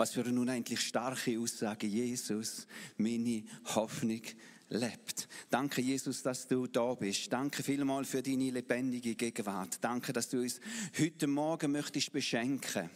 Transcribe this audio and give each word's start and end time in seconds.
Was 0.00 0.12
für 0.12 0.24
eine 0.24 0.40
unendlich 0.40 0.80
starke 0.80 1.38
Aussage. 1.38 1.86
Jesus, 1.86 2.66
meine 2.96 3.44
Hoffnung 3.74 4.22
lebt. 4.70 5.28
Danke, 5.50 5.82
Jesus, 5.82 6.22
dass 6.22 6.48
du 6.48 6.66
da 6.66 6.94
bist. 6.94 7.30
Danke 7.30 7.62
vielmal 7.62 8.06
für 8.06 8.22
deine 8.22 8.50
lebendige 8.50 9.14
Gegenwart. 9.14 9.76
Danke, 9.82 10.14
dass 10.14 10.30
du 10.30 10.40
uns 10.40 10.58
heute 10.98 11.26
Morgen 11.26 11.72
möchtest 11.72 12.12
beschenken. 12.12 12.88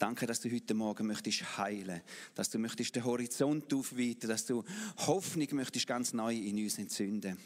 Danke, 0.00 0.26
dass 0.26 0.40
du 0.40 0.50
heute 0.50 0.74
Morgen 0.74 1.06
möchtest 1.06 1.58
heilen, 1.58 2.00
dass 2.34 2.50
du 2.50 2.58
möchtest 2.58 2.96
den 2.96 3.04
Horizont 3.04 3.72
aufweiten, 3.72 4.28
dass 4.28 4.46
du 4.46 4.64
Hoffnung 5.06 5.46
möchtest 5.52 5.86
ganz 5.86 6.12
neu 6.12 6.34
in 6.34 6.58
uns 6.58 6.78
entzünden. 6.78 7.38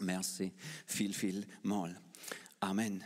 Merci, 0.00 0.50
viel, 0.86 1.14
viel 1.14 1.46
mal. 1.62 1.96
Amen. 2.58 3.04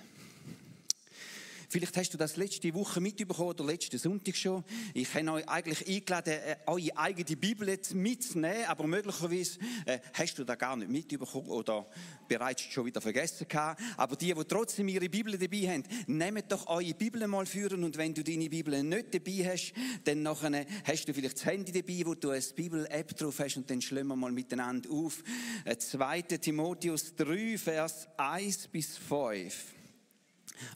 Vielleicht 1.73 1.97
hast 1.97 2.11
du 2.11 2.19
das 2.19 2.37
letzte 2.37 2.75
Woche 2.75 3.01
mitbekommen 3.01 3.49
oder 3.49 3.65
letzten 3.65 3.97
Sonntag 3.97 4.37
schon. 4.37 4.63
Ich 4.93 5.15
habe 5.15 5.33
euch 5.33 5.49
eigentlich 5.49 5.89
eingeladen, 5.89 6.35
äh, 6.35 6.57
eure 6.67 6.99
eigene 6.99 7.35
Bibel 7.35 7.67
jetzt 7.67 7.95
mitzunehmen, 7.95 8.67
aber 8.67 8.87
möglicherweise 8.87 9.59
äh, 9.87 9.99
hast 10.13 10.39
du 10.39 10.45
da 10.45 10.55
gar 10.55 10.77
nicht 10.77 10.91
mitbekommen 10.91 11.49
oder 11.49 11.87
bereits 12.29 12.61
schon 12.61 12.85
wieder 12.85 13.01
vergessen 13.01 13.49
gehabt. 13.49 13.81
Aber 13.97 14.17
die, 14.17 14.35
die 14.35 14.45
trotzdem 14.45 14.87
ihre 14.89 15.09
Bibel 15.09 15.39
dabei 15.39 15.67
haben, 15.73 15.85
nehmt 16.09 16.53
doch 16.53 16.67
eure 16.67 16.93
Bibel 16.93 17.27
mal 17.27 17.47
führen 17.47 17.83
und 17.85 17.97
wenn 17.97 18.13
du 18.13 18.23
deine 18.23 18.51
Bibel 18.51 18.83
nicht 18.83 19.15
dabei 19.15 19.51
hast, 19.51 19.73
dann 20.05 20.23
nachher 20.23 20.67
hast 20.85 21.09
du 21.09 21.15
vielleicht 21.15 21.37
das 21.37 21.47
Handy 21.47 21.73
dabei, 21.73 22.03
wo 22.05 22.15
du 22.15 22.29
eine 22.33 22.43
Bibel-App 22.55 23.17
drauf 23.17 23.39
hast 23.39 23.57
und 23.57 23.71
dann 23.71 23.81
schlagen 23.81 24.09
wir 24.09 24.17
mal 24.17 24.31
miteinander 24.31 24.91
auf. 24.91 25.25
2. 25.65 26.19
Äh, 26.19 26.23
Timotheus 26.39 27.17
3, 27.17 27.57
Vers 27.57 28.09
1 28.19 28.69
bis 28.69 28.99
5. 28.99 29.82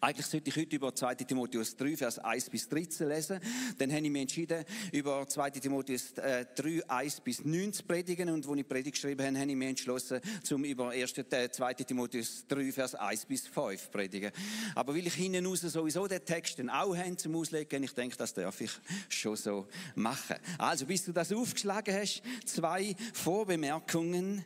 Eigentlich 0.01 0.27
sollte 0.27 0.51
ich 0.51 0.57
heute 0.57 0.77
über 0.77 0.95
2 0.95 1.15
Timotheus 1.17 1.77
3, 1.77 1.97
Vers 1.97 2.19
1 2.19 2.51
bis 2.51 2.69
13 2.69 3.09
lesen. 3.09 3.41
Dann 3.79 3.93
habe 3.93 4.05
ich 4.05 4.11
mich 4.11 4.23
entschieden, 4.23 4.65
über 4.93 5.27
2 5.27 5.51
Timotheus 5.51 6.15
3, 6.15 6.45
äh, 6.57 6.83
1 6.87 7.21
bis 7.21 7.45
9 7.45 7.73
zu 7.73 7.83
predigen. 7.85 8.29
Und 8.31 8.47
als 8.47 8.59
ich 8.59 8.69
Predigt 8.69 8.95
geschrieben 8.95 9.25
habe, 9.27 9.39
habe 9.39 9.51
ich 9.51 9.57
mich 9.57 9.69
entschlossen, 9.69 10.21
zum 10.43 10.65
über 10.65 10.91
1, 10.91 11.15
2 11.15 11.71
äh, 11.71 11.75
Timotheus 11.75 12.47
3, 12.49 12.73
Vers 12.73 12.95
1 12.95 13.27
bis 13.27 13.47
5 13.47 13.85
zu 13.85 13.91
predigen. 13.91 14.33
Aber 14.75 14.95
weil 14.95 15.07
ich 15.07 15.15
hinten 15.15 15.47
raus 15.47 15.61
sowieso 15.61 16.07
den 16.07 16.25
Text 16.25 16.59
dann 16.59 16.71
auch 16.71 16.97
habe 16.97 17.17
zum 17.17 17.37
Auslegen, 17.37 17.83
ich 17.83 17.93
denke, 17.93 18.17
das 18.17 18.35
darf 18.35 18.61
ich 18.61 18.73
schon 19.09 19.37
so 19.37 19.67
machen. 19.95 20.37
Also, 20.59 20.87
bis 20.87 21.05
du 21.05 21.13
das 21.13 21.33
aufgeschlagen 21.33 21.95
hast, 21.95 22.23
zwei 22.45 22.95
Vorbemerkungen 23.13 24.45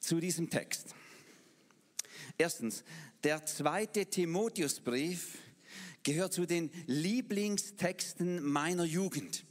zu 0.00 0.20
diesem 0.20 0.48
Text. 0.48 0.94
Erstens, 2.38 2.84
der 3.26 3.44
zweite 3.44 4.06
Timotheusbrief 4.06 5.38
gehört 6.04 6.32
zu 6.32 6.46
den 6.46 6.70
Lieblingstexten 6.86 8.40
meiner 8.40 8.84
Jugend. 8.84 9.44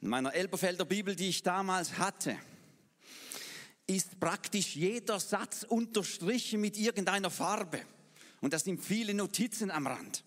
In 0.00 0.08
meiner 0.08 0.32
Elberfelder 0.32 0.84
Bibel, 0.84 1.16
die 1.16 1.30
ich 1.30 1.42
damals 1.42 1.98
hatte, 1.98 2.36
ist 3.88 4.20
praktisch 4.20 4.76
jeder 4.76 5.18
Satz 5.18 5.64
unterstrichen 5.64 6.60
mit 6.60 6.78
irgendeiner 6.78 7.28
Farbe. 7.28 7.80
Und 8.40 8.52
das 8.52 8.62
sind 8.62 8.80
viele 8.80 9.14
Notizen 9.14 9.72
am 9.72 9.88
Rand. 9.88 10.22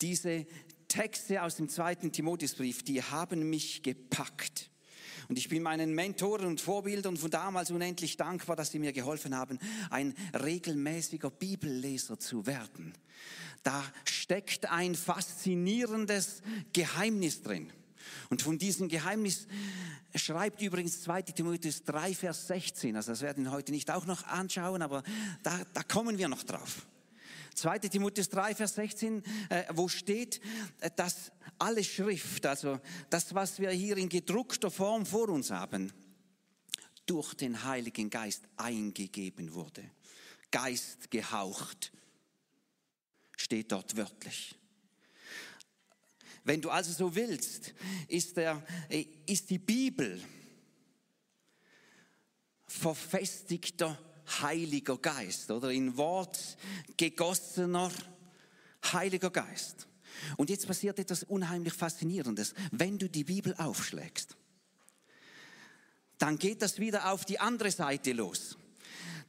Diese 0.00 0.48
Texte 0.88 1.44
aus 1.44 1.54
dem 1.54 1.68
zweiten 1.68 2.10
Timotheusbrief, 2.10 2.82
die 2.82 3.00
haben 3.00 3.48
mich 3.48 3.84
gepackt. 3.84 4.69
Und 5.30 5.38
ich 5.38 5.48
bin 5.48 5.62
meinen 5.62 5.94
Mentoren 5.94 6.48
und 6.48 6.60
Vorbildern 6.60 7.16
von 7.16 7.30
damals 7.30 7.70
unendlich 7.70 8.16
dankbar, 8.16 8.56
dass 8.56 8.72
sie 8.72 8.80
mir 8.80 8.92
geholfen 8.92 9.36
haben, 9.36 9.60
ein 9.88 10.12
regelmäßiger 10.34 11.30
Bibelleser 11.30 12.18
zu 12.18 12.46
werden. 12.46 12.92
Da 13.62 13.80
steckt 14.04 14.68
ein 14.68 14.96
faszinierendes 14.96 16.42
Geheimnis 16.72 17.42
drin. 17.42 17.72
Und 18.28 18.42
von 18.42 18.58
diesem 18.58 18.88
Geheimnis 18.88 19.46
schreibt 20.16 20.62
übrigens 20.62 21.00
2 21.02 21.22
Timotheus 21.22 21.84
3, 21.84 22.12
Vers 22.12 22.48
16. 22.48 22.96
Also 22.96 23.12
das 23.12 23.20
werden 23.20 23.44
wir 23.44 23.52
heute 23.52 23.70
nicht 23.70 23.88
auch 23.92 24.06
noch 24.06 24.26
anschauen, 24.26 24.82
aber 24.82 25.04
da, 25.44 25.60
da 25.74 25.84
kommen 25.84 26.18
wir 26.18 26.28
noch 26.28 26.42
drauf. 26.42 26.88
2 27.54 27.78
Timotheus 27.80 28.28
3, 28.28 28.54
Vers 28.54 28.74
16, 28.74 29.22
äh, 29.48 29.64
wo 29.70 29.88
steht, 29.88 30.40
äh, 30.80 30.90
dass 30.94 31.32
alle 31.58 31.84
Schrift, 31.84 32.46
also 32.46 32.80
das, 33.10 33.34
was 33.34 33.58
wir 33.58 33.70
hier 33.70 33.96
in 33.96 34.08
gedruckter 34.08 34.70
Form 34.70 35.04
vor 35.06 35.28
uns 35.28 35.50
haben, 35.50 35.92
durch 37.06 37.34
den 37.34 37.64
Heiligen 37.64 38.08
Geist 38.08 38.44
eingegeben 38.56 39.52
wurde. 39.54 39.82
Geist 40.50 41.10
gehaucht, 41.10 41.92
steht 43.36 43.72
dort 43.72 43.96
wörtlich. 43.96 44.56
Wenn 46.44 46.60
du 46.60 46.70
also 46.70 46.92
so 46.92 47.14
willst, 47.14 47.74
ist, 48.08 48.36
der, 48.36 48.62
äh, 48.88 49.04
ist 49.26 49.50
die 49.50 49.58
Bibel 49.58 50.20
verfestigter 52.66 53.98
Heiliger 54.42 54.96
Geist, 54.98 55.50
oder 55.50 55.70
in 55.70 55.96
Wort 55.96 56.56
gegossener 56.96 57.90
Heiliger 58.92 59.30
Geist. 59.30 59.88
Und 60.36 60.50
jetzt 60.50 60.66
passiert 60.66 60.98
etwas 60.98 61.22
unheimlich 61.24 61.72
Faszinierendes. 61.72 62.54
Wenn 62.70 62.98
du 62.98 63.08
die 63.08 63.24
Bibel 63.24 63.54
aufschlägst, 63.56 64.36
dann 66.18 66.38
geht 66.38 66.62
das 66.62 66.78
wieder 66.78 67.10
auf 67.10 67.24
die 67.24 67.40
andere 67.40 67.70
Seite 67.70 68.12
los 68.12 68.56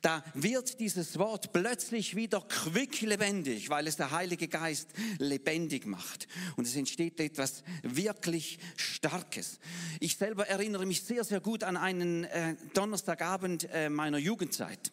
da 0.01 0.23
wird 0.33 0.79
dieses 0.79 1.17
Wort 1.19 1.53
plötzlich 1.53 2.15
wieder 2.15 2.41
quicklebendig, 2.41 3.69
weil 3.69 3.87
es 3.87 3.97
der 3.97 4.11
Heilige 4.11 4.47
Geist 4.47 4.89
lebendig 5.19 5.85
macht. 5.85 6.27
Und 6.55 6.67
es 6.67 6.75
entsteht 6.75 7.19
etwas 7.19 7.63
wirklich 7.83 8.59
Starkes. 8.75 9.59
Ich 9.99 10.17
selber 10.17 10.47
erinnere 10.47 10.85
mich 10.85 11.03
sehr, 11.03 11.23
sehr 11.23 11.39
gut 11.39 11.63
an 11.63 11.77
einen 11.77 12.23
äh, 12.25 12.55
Donnerstagabend 12.73 13.69
äh, 13.71 13.89
meiner 13.89 14.17
Jugendzeit. 14.17 14.91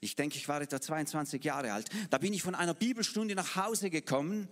Ich 0.00 0.16
denke, 0.16 0.36
ich 0.36 0.48
war 0.48 0.60
etwa 0.60 0.80
22 0.80 1.42
Jahre 1.42 1.72
alt. 1.72 1.88
Da 2.10 2.18
bin 2.18 2.32
ich 2.32 2.42
von 2.42 2.54
einer 2.54 2.74
Bibelstunde 2.74 3.34
nach 3.34 3.56
Hause 3.56 3.90
gekommen 3.90 4.48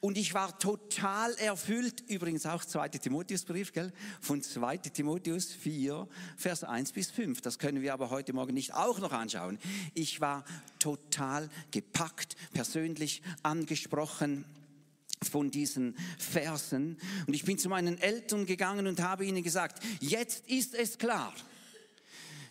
und 0.00 0.18
ich 0.18 0.34
war 0.34 0.58
total 0.58 1.32
erfüllt, 1.34 2.04
übrigens 2.08 2.46
auch 2.46 2.64
2. 2.64 2.88
Timotheusbrief, 2.88 3.72
gell? 3.72 3.92
Von 4.20 4.42
2. 4.42 4.78
Timotheus 4.78 5.52
4, 5.52 6.08
Vers 6.36 6.64
1 6.64 6.92
bis 6.92 7.10
5. 7.10 7.40
Das 7.40 7.58
können 7.58 7.82
wir 7.82 7.92
aber 7.92 8.10
heute 8.10 8.32
Morgen 8.32 8.54
nicht 8.54 8.74
auch 8.74 8.98
noch 8.98 9.12
anschauen. 9.12 9.58
Ich 9.94 10.20
war 10.20 10.44
total 10.78 11.48
gepackt, 11.70 12.36
persönlich 12.52 13.22
angesprochen 13.42 14.44
von 15.22 15.50
diesen 15.50 15.96
Versen. 16.18 16.98
Und 17.26 17.34
ich 17.34 17.44
bin 17.44 17.58
zu 17.58 17.68
meinen 17.68 17.98
Eltern 17.98 18.46
gegangen 18.46 18.86
und 18.86 19.00
habe 19.00 19.26
ihnen 19.26 19.42
gesagt, 19.42 19.82
jetzt 20.00 20.48
ist 20.48 20.74
es 20.74 20.98
klar. 20.98 21.34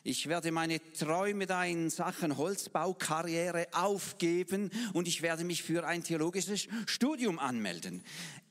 Ich 0.03 0.27
werde 0.27 0.51
meine 0.51 0.81
Träume 0.93 1.45
da 1.45 1.65
in 1.65 1.89
Sachen 1.89 2.37
Holzbaukarriere 2.37 3.67
aufgeben 3.73 4.71
und 4.93 5.07
ich 5.07 5.21
werde 5.21 5.43
mich 5.43 5.61
für 5.61 5.85
ein 5.85 6.03
theologisches 6.03 6.67
Studium 6.85 7.37
anmelden. 7.37 8.01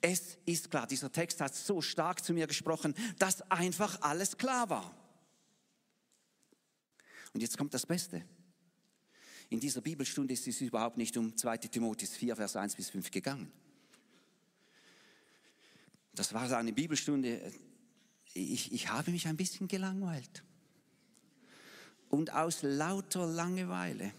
Es 0.02 0.36
ist 0.44 0.70
klar, 0.70 0.86
dieser 0.86 1.10
Text 1.10 1.40
hat 1.40 1.54
so 1.54 1.80
stark 1.80 2.22
zu 2.22 2.34
mir 2.34 2.46
gesprochen, 2.46 2.94
dass 3.18 3.42
einfach 3.50 4.02
alles 4.02 4.36
klar 4.36 4.68
war. 4.68 4.94
Und 7.32 7.40
jetzt 7.40 7.56
kommt 7.56 7.72
das 7.72 7.86
Beste. 7.86 8.24
In 9.48 9.60
dieser 9.60 9.80
Bibelstunde 9.80 10.34
ist 10.34 10.46
es 10.46 10.60
überhaupt 10.60 10.98
nicht 10.98 11.16
um 11.16 11.34
2 11.34 11.56
Timotheus 11.58 12.14
4, 12.14 12.36
Vers 12.36 12.56
1 12.56 12.76
bis 12.76 12.90
5 12.90 13.10
gegangen. 13.10 13.50
Das 16.14 16.34
war 16.34 16.50
eine 16.58 16.72
Bibelstunde, 16.72 17.52
ich, 18.34 18.72
ich 18.72 18.90
habe 18.90 19.10
mich 19.10 19.26
ein 19.26 19.36
bisschen 19.36 19.68
gelangweilt. 19.68 20.42
Und 22.08 22.32
aus 22.32 22.62
lauter 22.62 23.26
Langeweile 23.26 24.12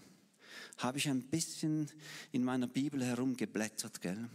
habe 0.78 0.98
ich 0.98 1.08
ein 1.08 1.22
bisschen 1.22 1.90
in 2.32 2.44
meiner 2.44 2.66
Bibel 2.66 3.04
herumgeblättert, 3.04 4.00
gell? 4.00 4.28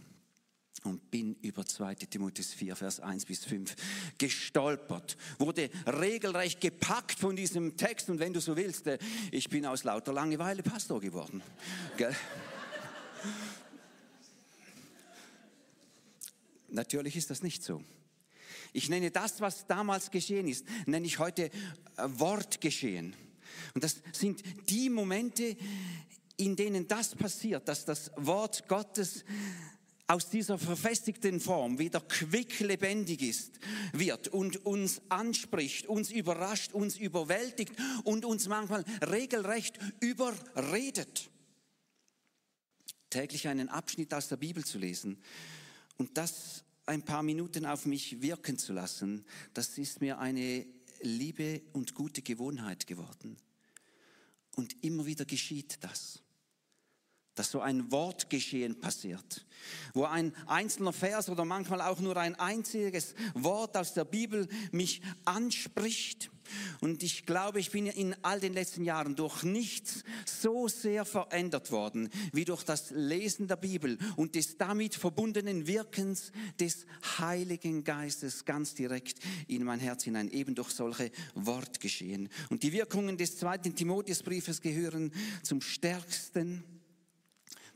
Und 0.84 1.10
bin 1.10 1.34
über 1.42 1.64
2 1.64 1.94
Timotheus 1.96 2.52
4, 2.52 2.76
Vers 2.76 3.00
1 3.00 3.24
bis 3.24 3.44
5 3.44 3.74
gestolpert, 4.18 5.16
wurde 5.38 5.70
regelrecht 5.86 6.60
gepackt 6.60 7.18
von 7.18 7.34
diesem 7.34 7.76
Text. 7.76 8.08
Und 8.08 8.20
wenn 8.20 8.32
du 8.32 8.40
so 8.40 8.56
willst, 8.56 8.86
äh, 8.86 8.98
ich 9.32 9.48
bin 9.48 9.66
aus 9.66 9.82
lauter 9.82 10.12
Langeweile 10.12 10.62
Pastor 10.62 11.00
geworden. 11.00 11.42
Gell? 11.96 12.14
Natürlich 16.68 17.16
ist 17.16 17.30
das 17.30 17.42
nicht 17.42 17.64
so. 17.64 17.82
Ich 18.72 18.88
nenne 18.88 19.10
das, 19.10 19.40
was 19.40 19.66
damals 19.66 20.10
geschehen 20.10 20.46
ist, 20.46 20.66
nenne 20.86 21.06
ich 21.06 21.18
heute 21.18 21.44
äh, 21.44 21.50
Wortgeschehen. 22.06 23.16
Und 23.74 23.84
das 23.84 24.02
sind 24.12 24.42
die 24.68 24.88
Momente, 24.90 25.56
in 26.36 26.56
denen 26.56 26.86
das 26.86 27.14
passiert, 27.14 27.68
dass 27.68 27.84
das 27.84 28.10
Wort 28.16 28.68
Gottes 28.68 29.24
aus 30.08 30.30
dieser 30.30 30.58
verfestigten 30.58 31.40
Form 31.40 31.78
wieder 31.78 32.00
quicklebendig 32.00 33.22
ist, 33.22 33.58
wird 33.92 34.28
und 34.28 34.64
uns 34.64 35.00
anspricht, 35.08 35.86
uns 35.86 36.10
überrascht, 36.10 36.72
uns 36.72 36.96
überwältigt 36.96 37.72
und 38.04 38.24
uns 38.24 38.46
manchmal 38.46 38.84
regelrecht 39.10 39.78
überredet. 40.00 41.28
Täglich 43.10 43.48
einen 43.48 43.68
Abschnitt 43.68 44.14
aus 44.14 44.28
der 44.28 44.36
Bibel 44.36 44.64
zu 44.64 44.78
lesen 44.78 45.18
und 45.96 46.16
das 46.16 46.64
ein 46.86 47.02
paar 47.02 47.24
Minuten 47.24 47.66
auf 47.66 47.84
mich 47.84 48.22
wirken 48.22 48.58
zu 48.58 48.72
lassen, 48.72 49.24
das 49.54 49.76
ist 49.76 50.00
mir 50.00 50.18
eine 50.20 50.66
liebe 51.02 51.62
und 51.72 51.94
gute 51.94 52.22
Gewohnheit 52.22 52.86
geworden. 52.86 53.36
Und 54.54 54.82
immer 54.82 55.06
wieder 55.06 55.24
geschieht 55.24 55.78
das 55.82 56.22
dass 57.36 57.50
so 57.50 57.60
ein 57.60 57.92
Wortgeschehen 57.92 58.80
passiert, 58.80 59.46
wo 59.94 60.04
ein 60.04 60.34
einzelner 60.46 60.92
Vers 60.92 61.28
oder 61.28 61.44
manchmal 61.44 61.80
auch 61.82 62.00
nur 62.00 62.16
ein 62.16 62.34
einziges 62.34 63.14
Wort 63.34 63.76
aus 63.76 63.94
der 63.94 64.04
Bibel 64.04 64.48
mich 64.72 65.02
anspricht. 65.24 66.30
Und 66.80 67.02
ich 67.02 67.26
glaube, 67.26 67.60
ich 67.60 67.70
bin 67.70 67.86
in 67.86 68.14
all 68.22 68.40
den 68.40 68.52
letzten 68.52 68.84
Jahren 68.84 69.16
durch 69.16 69.42
nichts 69.42 70.04
so 70.24 70.68
sehr 70.68 71.04
verändert 71.04 71.70
worden 71.70 72.08
wie 72.32 72.44
durch 72.44 72.62
das 72.62 72.90
Lesen 72.90 73.48
der 73.48 73.56
Bibel 73.56 73.98
und 74.16 74.34
des 74.34 74.56
damit 74.56 74.94
verbundenen 74.94 75.66
Wirkens 75.66 76.32
des 76.60 76.86
Heiligen 77.18 77.84
Geistes 77.84 78.44
ganz 78.44 78.74
direkt 78.74 79.18
in 79.48 79.64
mein 79.64 79.80
Herz 79.80 80.04
hinein, 80.04 80.30
eben 80.30 80.54
durch 80.54 80.70
solche 80.70 81.10
Wortgeschehen. 81.34 82.28
Und 82.48 82.62
die 82.62 82.72
Wirkungen 82.72 83.16
des 83.16 83.36
zweiten 83.36 83.74
Timotheusbriefes 83.74 84.60
gehören 84.60 85.12
zum 85.42 85.60
stärksten 85.60 86.64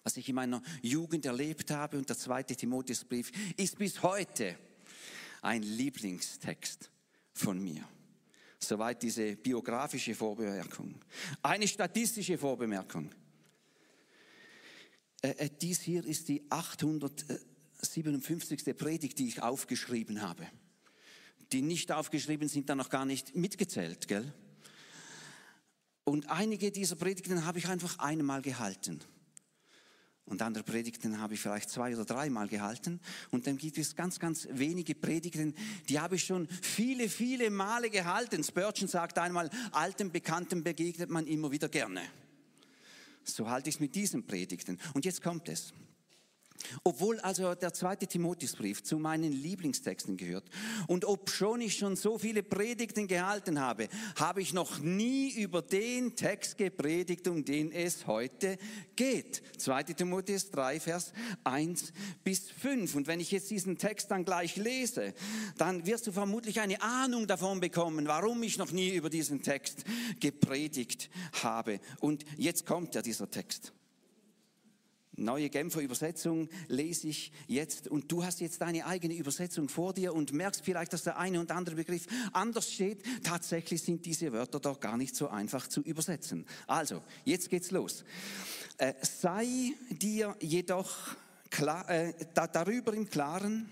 was 0.03 0.17
ich 0.17 0.29
in 0.29 0.35
meiner 0.35 0.61
Jugend 0.83 1.25
erlebt 1.27 1.71
habe. 1.71 1.99
Und 1.99 2.09
der 2.09 2.17
zweite 2.17 2.57
Timotheusbrief 2.57 3.31
ist 3.57 3.79
bis 3.79 4.03
heute 4.03 4.57
ein 5.43 5.63
Lieblingstext 5.63 6.91
von 7.33 7.63
mir. 7.63 7.87
Soweit 8.59 9.03
diese 9.03 9.37
biografische 9.37 10.15
Vorbemerkung. 10.15 10.97
Eine 11.43 11.67
statistische 11.67 12.37
Vorbemerkung. 12.37 13.11
Äh, 15.23 15.31
äh 15.31 15.49
dies 15.61 15.81
hier 15.81 16.05
ist 16.05 16.29
die 16.29 16.45
857. 16.51 18.77
Predigt, 18.77 19.19
die 19.19 19.29
ich 19.29 19.43
aufgeschrieben 19.43 20.21
habe. 20.21 20.47
Die 21.53 21.63
nicht 21.63 21.91
aufgeschrieben 21.91 22.49
sind 22.49 22.69
dann 22.69 22.77
noch 22.79 22.91
gar 22.91 23.07
nicht 23.07 23.35
mitgezählt, 23.35 24.07
gell? 24.09 24.35
Und 26.05 26.29
einige 26.29 26.71
dieser 26.73 26.97
Predigten 26.97 27.45
habe 27.45 27.59
ich 27.59 27.69
einfach 27.69 27.99
einmal 27.99 28.41
gehalten. 28.43 29.01
Und 30.25 30.43
andere 30.43 30.63
Predigten 30.63 31.21
habe 31.21 31.35
ich 31.35 31.41
vielleicht 31.41 31.71
zwei 31.71 31.93
oder 31.95 32.05
dreimal 32.05 32.47
gehalten. 32.47 33.01
Und 33.31 33.47
dann 33.47 33.59
gibt 33.59 33.79
es 33.79 33.97
ganz, 33.97 34.21
ganz 34.21 34.47
wenige 34.51 34.95
Predigten, 34.95 35.55
die 35.89 35.99
habe 35.99 36.17
ich 36.17 36.25
schon 36.25 36.47
viele, 36.63 37.09
viele 37.09 37.51
Male 37.51 37.91
gehalten. 37.91 38.45
Spurgeon 38.45 38.87
sagt 38.87 39.19
einmal, 39.19 39.51
alten 39.73 40.13
Bekannten 40.13 40.63
begegnet 40.63 41.11
man 41.11 41.27
immer 41.27 41.51
wieder 41.51 41.69
gerne. 41.69 42.03
So 43.25 43.51
halte 43.51 43.69
ich 43.69 43.77
es 43.77 43.81
mit 43.81 43.95
diesen 43.95 44.25
Predigten. 44.27 44.79
Und 44.95 45.05
jetzt 45.05 45.23
kommt 45.23 45.49
es. 45.49 45.73
Obwohl 46.85 47.21
also 47.21 47.55
der 47.55 47.73
zweite 47.73 48.07
Timotheusbrief 48.07 48.83
zu 48.83 48.99
meinen 48.99 49.33
Lieblingstexten 49.33 50.17
gehört 50.17 50.45
und 50.87 51.05
obschon 51.05 51.61
ich 51.61 51.77
schon 51.77 51.97
so 51.97 52.19
viele 52.19 52.43
Predigten 52.43 53.07
gehalten 53.07 53.61
habe, 53.61 53.89
habe 54.17 54.43
ich 54.43 54.53
noch 54.53 54.79
nie 54.79 55.31
über 55.31 55.63
den 55.63 56.17
Text 56.17 56.59
gepredigt, 56.59 57.29
um 57.29 57.45
den 57.45 57.73
es 57.73 58.07
heute 58.07 58.59
geht. 58.97 59.43
2. 59.59 59.83
Timotheus 59.85 60.51
3, 60.51 60.81
Vers 60.81 61.13
1 61.45 61.93
bis 62.25 62.51
5. 62.51 62.95
Und 62.95 63.07
wenn 63.07 63.21
ich 63.21 63.31
jetzt 63.31 63.51
diesen 63.51 63.79
Text 63.79 64.11
dann 64.11 64.25
gleich 64.25 64.57
lese, 64.57 65.15
dann 65.57 65.87
wirst 65.87 66.07
du 66.07 66.13
vermutlich 66.13 66.61
eine 66.61 66.81
Ahnung 66.83 67.27
davon 67.27 67.61
bekommen, 67.61 68.07
warum 68.07 68.43
ich 68.43 68.59
noch 68.59 68.73
nie 68.73 68.95
über 68.95 69.11
diesen 69.11 69.43
Text 69.43 69.85
gepredigt 70.21 71.11
habe. 71.43 71.81
Und 72.01 72.25
jetzt 72.37 72.67
kommt 72.67 72.95
ja 72.95 73.03
dieser 73.03 73.31
Text. 73.31 73.73
Neue 75.21 75.51
Genfer 75.51 75.83
Übersetzung 75.83 76.49
lese 76.69 77.09
ich 77.09 77.31
jetzt 77.47 77.89
und 77.89 78.11
du 78.11 78.25
hast 78.25 78.41
jetzt 78.41 78.63
deine 78.63 78.87
eigene 78.87 79.15
Übersetzung 79.15 79.69
vor 79.69 79.93
dir 79.93 80.15
und 80.15 80.33
merkst 80.33 80.65
vielleicht, 80.65 80.93
dass 80.95 81.03
der 81.03 81.19
eine 81.19 81.41
und 81.41 81.51
andere 81.51 81.77
Begriff 81.77 82.07
anders 82.33 82.73
steht. 82.73 83.03
Tatsächlich 83.23 83.83
sind 83.83 84.07
diese 84.07 84.33
Wörter 84.33 84.61
doch 84.61 84.81
gar 84.81 84.97
nicht 84.97 85.15
so 85.15 85.29
einfach 85.29 85.67
zu 85.67 85.83
übersetzen. 85.83 86.47
Also, 86.67 87.03
jetzt 87.25 87.51
geht's 87.51 87.71
los. 87.71 88.05
Äh, 88.79 88.95
sei 89.03 89.75
dir 89.91 90.37
jedoch 90.41 91.17
klar, 91.51 91.89
äh, 91.91 92.15
da, 92.33 92.47
darüber 92.47 92.95
im 92.95 93.11
Klaren, 93.11 93.69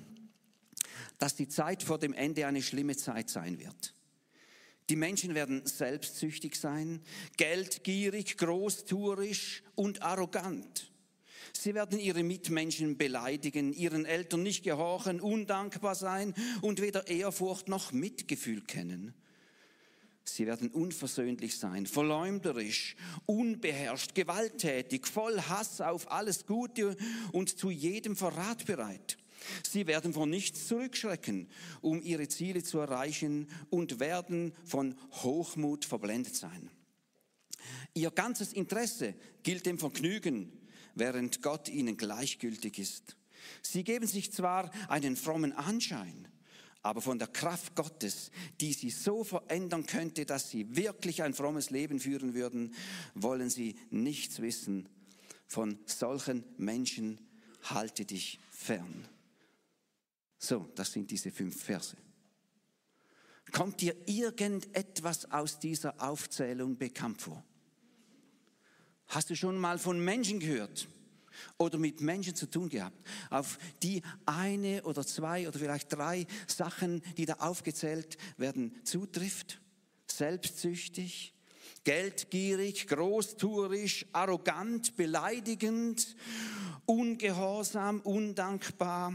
dass 1.19 1.35
die 1.35 1.49
Zeit 1.49 1.83
vor 1.83 1.99
dem 1.99 2.13
Ende 2.13 2.47
eine 2.47 2.63
schlimme 2.63 2.97
Zeit 2.97 3.31
sein 3.31 3.59
wird. 3.59 3.95
Die 4.91 4.97
Menschen 4.97 5.35
werden 5.35 5.67
selbstsüchtig 5.67 6.57
sein, 6.57 7.03
geldgierig, 7.37 8.37
großtuerisch 8.37 9.63
und 9.75 10.03
arrogant. 10.03 10.91
Sie 11.53 11.75
werden 11.75 11.99
ihre 11.99 12.23
Mitmenschen 12.23 12.97
beleidigen, 12.97 13.73
ihren 13.73 14.05
Eltern 14.05 14.43
nicht 14.43 14.63
gehorchen, 14.63 15.21
undankbar 15.21 15.95
sein 15.95 16.35
und 16.63 16.81
weder 16.81 17.09
Ehrfurcht 17.09 17.69
noch 17.69 17.93
Mitgefühl 17.93 18.63
kennen. 18.63 19.15
Sie 20.25 20.47
werden 20.47 20.71
unversöhnlich 20.71 21.59
sein, 21.59 21.87
verleumderisch, 21.87 22.97
unbeherrscht, 23.27 24.15
gewalttätig, 24.15 25.07
voll 25.07 25.41
Hass 25.41 25.81
auf 25.81 26.11
alles 26.13 26.47
Gute 26.47 26.97
und 27.33 27.59
zu 27.59 27.71
jedem 27.71 28.15
Verrat 28.15 28.67
bereit. 28.67 29.17
Sie 29.63 29.87
werden 29.87 30.13
vor 30.13 30.27
nichts 30.27 30.67
zurückschrecken, 30.67 31.49
um 31.81 32.03
ihre 32.03 32.29
Ziele 32.29 32.63
zu 32.63 32.79
erreichen 32.79 33.49
und 33.71 34.01
werden 34.01 34.53
von 34.65 34.95
Hochmut 35.23 35.85
verblendet 35.85 36.35
sein. 36.35 36.71
Ihr 37.95 38.11
ganzes 38.11 38.53
Interesse 38.53 39.15
gilt 39.43 39.67
dem 39.67 39.79
Vergnügen, 39.79 40.53
während 40.99 41.43
Gott 41.43 41.69
ihnen 41.69 41.97
gleichgültig 41.97 42.79
ist. 42.79 43.17
Sie 43.63 43.85
geben 43.85 44.07
sich 44.07 44.33
zwar 44.33 44.71
einen 44.89 45.17
frommen 45.17 45.53
Anschein, 45.53 46.29
aber 46.83 47.01
von 47.01 47.19
der 47.19 47.29
Kraft 47.29 47.75
Gottes, 47.75 48.31
die 48.61 48.73
sie 48.73 48.91
so 48.91 49.25
verändern 49.25 49.87
könnte, 49.87 50.27
dass 50.27 50.51
sie 50.51 50.77
wirklich 50.77 51.23
ein 51.23 51.35
frommes 51.35 51.71
Leben 51.71 52.01
führen 52.01 52.35
würden, 52.35 52.75
wollen 53.15 53.51
sie 53.51 53.77
nichts 53.91 54.41
wissen. 54.41 54.89
Von 55.47 55.79
solchen 55.87 56.45
Menschen 56.57 57.21
halte 57.63 58.05
dich 58.05 58.39
fern. 58.51 59.07
So, 60.39 60.69
das 60.75 60.93
sind 60.93 61.11
diese 61.11 61.31
fünf 61.31 61.63
Verse. 61.63 61.97
Kommt 63.51 63.81
dir 63.81 63.97
irgendetwas 64.07 65.31
aus 65.31 65.59
dieser 65.59 66.01
Aufzählung 66.03 66.77
bekannt 66.77 67.23
vor? 67.23 67.43
Hast 69.09 69.31
du 69.31 69.37
schon 69.37 69.59
mal 69.59 69.79
von 69.79 70.03
Menschen 70.05 70.39
gehört 70.39 70.89
oder 71.57 71.79
mit 71.79 72.01
Menschen 72.01 72.35
zu 72.35 72.47
tun 72.47 72.69
gehabt, 72.69 72.97
auf 73.31 73.59
die 73.83 74.03
eine 74.27 74.83
oder 74.85 75.07
zwei 75.07 75.49
oder 75.49 75.59
vielleicht 75.59 75.93
drei 75.93 76.27
Sachen, 76.47 77.03
die 77.17 77.27
da 77.27 77.35
aufgezählt 77.35 78.19
werden, 78.37 78.75
zutrifft? 78.85 79.61
Selbstsüchtig, 80.11 81.35
geldgierig, 81.85 82.87
großtuerisch, 82.89 84.07
arrogant, 84.13 84.97
beleidigend, 84.97 86.17
ungehorsam, 86.87 88.01
undankbar, 88.01 89.13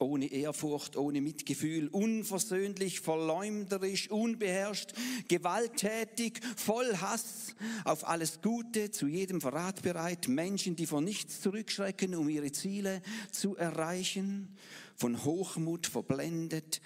ohne 0.00 0.26
Ehrfurcht, 0.26 0.96
ohne 0.96 1.20
Mitgefühl, 1.20 1.88
unversöhnlich, 1.88 3.00
verleumderisch, 3.00 4.10
unbeherrscht, 4.10 4.92
gewalttätig, 5.28 6.40
voll 6.56 6.96
Hass 6.96 7.54
auf 7.84 8.06
alles 8.08 8.40
Gute, 8.40 8.90
zu 8.90 9.06
jedem 9.06 9.40
Verrat 9.40 9.82
bereit, 9.82 10.28
Menschen, 10.28 10.76
die 10.76 10.86
vor 10.86 11.00
nichts 11.00 11.40
zurückschrecken, 11.40 12.14
um 12.14 12.28
ihre 12.28 12.52
Ziele 12.52 13.02
zu 13.30 13.56
erreichen, 13.56 14.56
von 14.96 15.24
Hochmut 15.24 15.86
verblendet, 15.86 16.80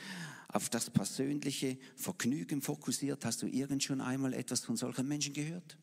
auf 0.48 0.68
das 0.68 0.88
persönliche 0.90 1.78
Vergnügen 1.96 2.62
fokussiert. 2.62 3.24
Hast 3.24 3.42
du 3.42 3.46
irgend 3.46 3.82
schon 3.82 4.00
einmal 4.00 4.34
etwas 4.34 4.60
von 4.60 4.76
solchen 4.76 5.08
Menschen 5.08 5.34
gehört? 5.34 5.76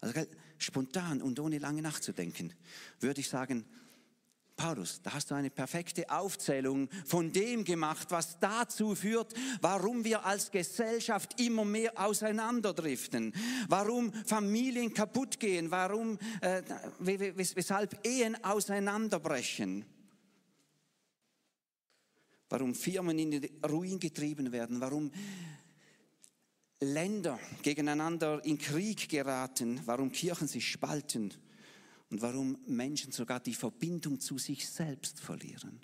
Also 0.00 0.20
spontan 0.58 1.20
und 1.22 1.38
ohne 1.40 1.58
lange 1.58 1.82
nachzudenken, 1.82 2.54
würde 3.00 3.20
ich 3.20 3.28
sagen, 3.28 3.64
Paulus, 4.58 5.00
da 5.02 5.14
hast 5.14 5.30
du 5.30 5.36
eine 5.36 5.50
perfekte 5.50 6.10
Aufzählung 6.10 6.90
von 7.06 7.32
dem 7.32 7.64
gemacht, 7.64 8.08
was 8.10 8.40
dazu 8.40 8.96
führt, 8.96 9.32
warum 9.60 10.04
wir 10.04 10.26
als 10.26 10.50
Gesellschaft 10.50 11.40
immer 11.40 11.64
mehr 11.64 11.92
auseinanderdriften, 11.94 13.32
warum 13.68 14.12
Familien 14.12 14.92
kaputt 14.92 15.38
gehen, 15.38 15.70
warum, 15.70 16.18
äh, 16.40 16.62
weshalb 16.98 18.04
Ehen 18.04 18.36
auseinanderbrechen, 18.44 19.84
warum 22.48 22.74
Firmen 22.74 23.16
in 23.16 23.30
den 23.30 23.48
Ruin 23.64 24.00
getrieben 24.00 24.50
werden, 24.50 24.80
warum 24.80 25.12
Länder 26.80 27.38
gegeneinander 27.62 28.44
in 28.44 28.58
Krieg 28.58 29.08
geraten, 29.08 29.80
warum 29.84 30.10
Kirchen 30.10 30.48
sich 30.48 30.68
spalten 30.68 31.32
und 32.10 32.22
warum 32.22 32.58
Menschen 32.66 33.12
sogar 33.12 33.40
die 33.40 33.54
Verbindung 33.54 34.20
zu 34.20 34.38
sich 34.38 34.68
selbst 34.68 35.20
verlieren. 35.20 35.80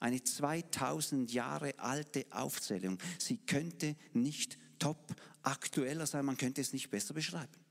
Eine 0.00 0.22
2000 0.22 1.32
Jahre 1.32 1.78
alte 1.78 2.26
Aufzählung. 2.30 2.98
Sie 3.18 3.38
könnte 3.38 3.96
nicht 4.12 4.58
top 4.78 5.14
aktueller 5.42 6.06
sein, 6.06 6.24
man 6.24 6.36
könnte 6.36 6.60
es 6.60 6.72
nicht 6.72 6.90
besser 6.90 7.14
beschreiben. 7.14 7.62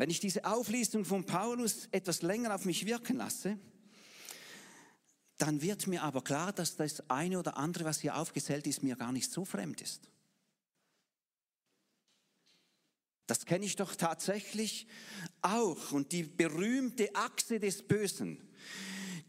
wenn 0.00 0.08
ich 0.08 0.18
diese 0.18 0.46
Auflistung 0.46 1.04
von 1.04 1.26
Paulus 1.26 1.86
etwas 1.92 2.22
länger 2.22 2.54
auf 2.54 2.64
mich 2.64 2.86
wirken 2.86 3.18
lasse, 3.18 3.58
dann 5.36 5.60
wird 5.60 5.88
mir 5.88 6.02
aber 6.02 6.22
klar, 6.22 6.54
dass 6.54 6.74
das 6.74 7.10
eine 7.10 7.38
oder 7.38 7.58
andere, 7.58 7.84
was 7.84 8.00
hier 8.00 8.16
aufgezählt 8.16 8.66
ist, 8.66 8.82
mir 8.82 8.96
gar 8.96 9.12
nicht 9.12 9.30
so 9.30 9.44
fremd 9.44 9.82
ist. 9.82 10.08
Das 13.30 13.46
kenne 13.46 13.64
ich 13.64 13.76
doch 13.76 13.94
tatsächlich 13.94 14.88
auch. 15.40 15.92
Und 15.92 16.10
die 16.10 16.24
berühmte 16.24 17.14
Achse 17.14 17.60
des 17.60 17.84
Bösen, 17.84 18.42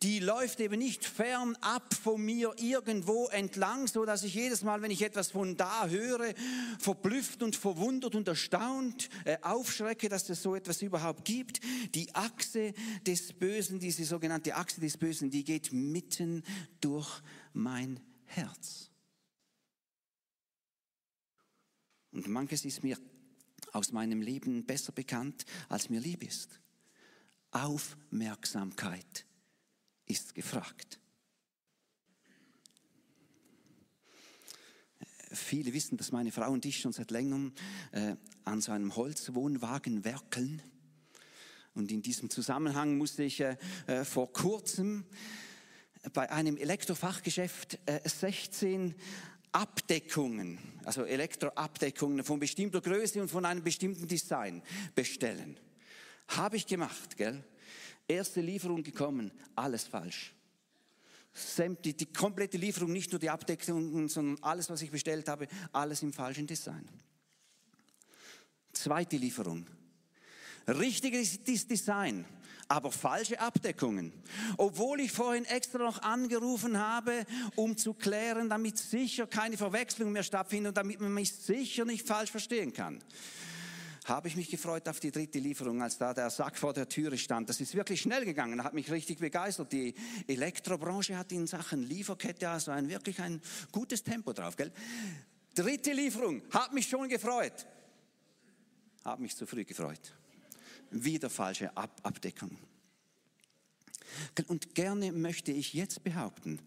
die 0.02 0.18
läuft 0.18 0.60
eben 0.60 0.80
nicht 0.80 1.06
fernab 1.06 1.94
von 1.94 2.20
mir 2.20 2.56
irgendwo 2.58 3.28
entlang, 3.28 3.86
so 3.86 4.04
dass 4.04 4.24
ich 4.24 4.34
jedes 4.34 4.64
Mal, 4.64 4.82
wenn 4.82 4.90
ich 4.90 5.04
etwas 5.04 5.30
von 5.30 5.56
da 5.56 5.88
höre, 5.88 6.34
verblüfft 6.80 7.44
und 7.44 7.56
verwundert 7.56 8.16
und 8.16 8.28
erstaunt 8.28 9.08
äh, 9.24 9.38
aufschrecke, 9.44 10.10
dass 10.10 10.28
es 10.30 10.42
so 10.42 10.56
etwas 10.56 10.82
überhaupt 10.82 11.24
gibt. 11.24 11.60
Die 11.94 12.16
Achse 12.16 12.74
des 13.06 13.34
Bösen, 13.34 13.80
diese 13.80 14.04
sogenannte 14.04 14.56
Achse 14.56 14.82
des 14.82 14.98
Bösen, 14.98 15.30
die 15.30 15.44
geht 15.44 15.72
mitten 15.72 16.42
durch 16.80 17.22
mein 17.54 18.00
Herz. 18.26 18.90
Und 22.12 22.28
manches 22.28 22.66
ist 22.66 22.84
mir 22.84 22.98
aus 23.72 23.92
meinem 23.92 24.22
Leben 24.22 24.66
besser 24.66 24.92
bekannt, 24.92 25.46
als 25.70 25.90
mir 25.90 26.00
lieb 26.00 26.24
ist. 26.24 26.60
Aufmerksamkeit 27.52 29.26
ist 30.06 30.36
gefragt. 30.36 31.00
Viele 35.34 35.74
wissen, 35.74 35.98
dass 35.98 36.12
meine 36.12 36.32
Frau 36.32 36.52
und 36.52 36.66
ich 36.66 36.82
schon 36.82 36.92
seit 36.92 37.12
längerem 37.12 37.54
äh, 37.92 38.16
an 38.44 38.60
so 38.60 38.74
einem 38.74 38.96
Holzwohnwagen 38.96 40.04
werkeln. 40.04 40.62
Und 41.74 41.92
in 41.92 42.02
diesem 42.02 42.30
Zusammenhang 42.30 42.98
musste 42.98 43.24
ich 43.24 43.40
äh, 43.40 43.56
äh 43.88 44.04
vor 44.04 44.34
kurzem 44.34 45.06
bei 46.14 46.30
einem 46.32 46.58
Elektrofachgeschäft 46.58 47.80
äh, 47.86 48.02
16 48.04 48.96
Abdeckungen, 49.52 50.58
also 50.86 51.04
Elektroabdeckungen 51.04 52.24
von 52.24 52.40
bestimmter 52.40 52.82
Größe 52.82 53.22
und 53.22 53.30
von 53.30 53.46
einem 53.46 53.64
bestimmten 53.64 54.08
Design 54.08 54.62
bestellen. 54.96 55.60
Habe 56.30 56.58
ich 56.58 56.66
gemacht, 56.66 57.18
gell? 57.18 57.44
Erste 58.08 58.42
Lieferung 58.42 58.84
gekommen, 58.84 59.32
alles 59.56 59.84
falsch. 59.84 60.34
Die, 61.86 61.94
die 61.94 62.12
komplette 62.12 62.58
Lieferung, 62.58 62.92
nicht 62.92 63.12
nur 63.12 63.20
die 63.20 63.30
Abdeckungen, 63.30 64.10
sondern 64.10 64.44
alles, 64.44 64.70
was 64.70 64.82
ich 64.82 64.92
bestellt 64.92 65.30
habe, 65.30 65.48
alles 65.72 66.02
im 66.02 66.12
falschen 66.12 66.46
Design. 66.46 66.88
Zweite 68.74 69.18
Lieferung. 69.18 69.66
Richtiges 70.68 71.42
Design, 71.44 72.26
aber 72.72 72.92
falsche 72.92 73.40
Abdeckungen. 73.40 74.14
Obwohl 74.58 75.02
ich 75.02 75.12
vorhin 75.12 75.46
extra 75.46 75.80
noch 75.80 76.02
angerufen 76.02 76.80
habe, 76.80 77.26
um 77.56 77.76
zu 77.78 77.94
klären, 77.94 78.50
damit 78.50 78.78
sicher 78.78 79.28
keine 79.28 79.58
Verwechslung 79.58 80.14
mehr 80.14 80.24
stattfindet 80.24 80.70
und 80.70 80.78
damit 80.78 81.02
man 81.02 81.14
mich 81.14 81.34
sicher 81.34 81.84
nicht 81.86 82.08
falsch 82.08 82.32
verstehen 82.32 82.74
kann 82.74 83.00
habe 84.06 84.28
ich 84.28 84.36
mich 84.36 84.50
gefreut 84.50 84.90
auf 84.90 85.00
die 85.00 85.12
dritte 85.12 85.38
Lieferung, 85.38 85.82
als 85.84 86.00
da 86.00 86.12
der 86.12 86.32
Sack 86.32 86.58
vor 86.58 86.74
der 86.74 86.90
Türe 86.90 87.20
stand. 87.20 87.48
Das 87.48 87.62
ist 87.62 87.76
wirklich 87.76 88.02
schnell 88.02 88.26
gegangen, 88.26 88.64
hat 88.64 88.74
mich 88.74 88.92
richtig 88.92 89.20
begeistert. 89.20 89.72
Die 89.72 89.94
Elektrobranche 90.28 91.16
hat 91.16 91.32
in 91.32 91.46
Sachen 91.46 91.84
Lieferkette 91.84 92.50
also 92.50 92.72
ein 92.72 92.90
wirklich 92.90 93.20
ein 93.22 93.40
gutes 93.72 94.04
Tempo 94.04 94.34
drauf, 94.34 94.56
gell? 94.56 94.72
Dritte 95.54 95.94
Lieferung, 95.94 96.42
hat 96.50 96.74
mich 96.74 96.90
schon 96.90 97.08
gefreut. 97.10 97.68
Hat 99.06 99.20
mich 99.20 99.36
zu 99.36 99.46
früh 99.46 99.66
gefreut. 99.66 100.16
Wieder 100.92 101.30
falsche 101.30 101.76
Ab 101.76 102.00
Abdeckung. 102.04 102.58
Und 104.48 104.76
gerne 104.76 105.12
möchte 105.12 105.52
ich 105.52 105.74
jetzt 105.74 106.04
behaupten, 106.04 106.60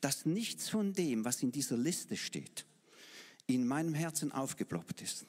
dass 0.00 0.26
nichts 0.26 0.68
von 0.68 0.92
dem, 0.92 1.24
was 1.24 1.42
in 1.42 1.52
dieser 1.52 1.76
Liste 1.76 2.16
steht, 2.16 2.66
in 3.46 3.66
meinem 3.66 3.94
Herzen 3.94 4.32
aufgeploppt 4.32 5.02
ist. 5.02 5.26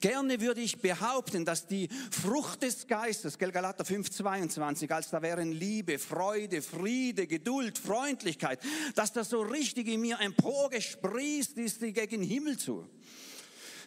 Gerne 0.00 0.40
würde 0.40 0.60
ich 0.60 0.80
behaupten, 0.80 1.44
dass 1.44 1.66
die 1.66 1.88
Frucht 2.10 2.62
des 2.62 2.86
Geistes, 2.86 3.38
Galater 3.38 3.84
5, 3.84 4.10
22, 4.10 4.92
als 4.92 5.10
da 5.10 5.20
wären 5.22 5.52
Liebe, 5.52 5.98
Freude, 5.98 6.62
Friede, 6.62 7.26
Geduld, 7.26 7.78
Freundlichkeit, 7.78 8.60
dass 8.94 9.12
das 9.12 9.30
so 9.30 9.42
richtig 9.42 9.88
in 9.88 10.00
mir 10.00 10.20
emporgesprießt 10.20 11.58
ist 11.58 11.80
gegen 11.80 12.22
Himmel 12.22 12.58
zu. 12.58 12.88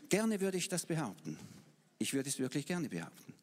Gerne 0.10 0.42
würde 0.42 0.58
ich 0.58 0.68
das 0.68 0.86
behaupten. 0.86 1.38
Ich 1.98 2.14
würde 2.14 2.30
es 2.30 2.40
wirklich 2.40 2.66
gerne 2.66 2.90
behaupten. 2.90 3.39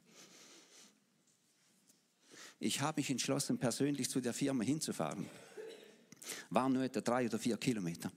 Ich 2.67 2.81
habe 2.81 3.01
mich 3.01 3.09
entschlossen, 3.11 3.59
persönlich 3.59 4.11
zu 4.11 4.21
der 4.21 4.35
Firma 4.35 4.65
hinzufahren. 4.65 5.31
Waren 6.51 6.73
nur 6.73 6.83
etwa 6.83 7.01
drei 7.01 7.27
oder 7.27 7.39
vier 7.39 7.57
Kilometer. 7.59 8.11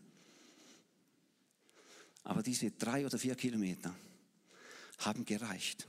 Aber 2.23 2.41
diese 2.41 2.71
drei 2.71 3.05
oder 3.05 3.19
vier 3.19 3.35
Kilometer, 3.35 3.93
haben 4.97 5.23
gereicht, 5.23 5.87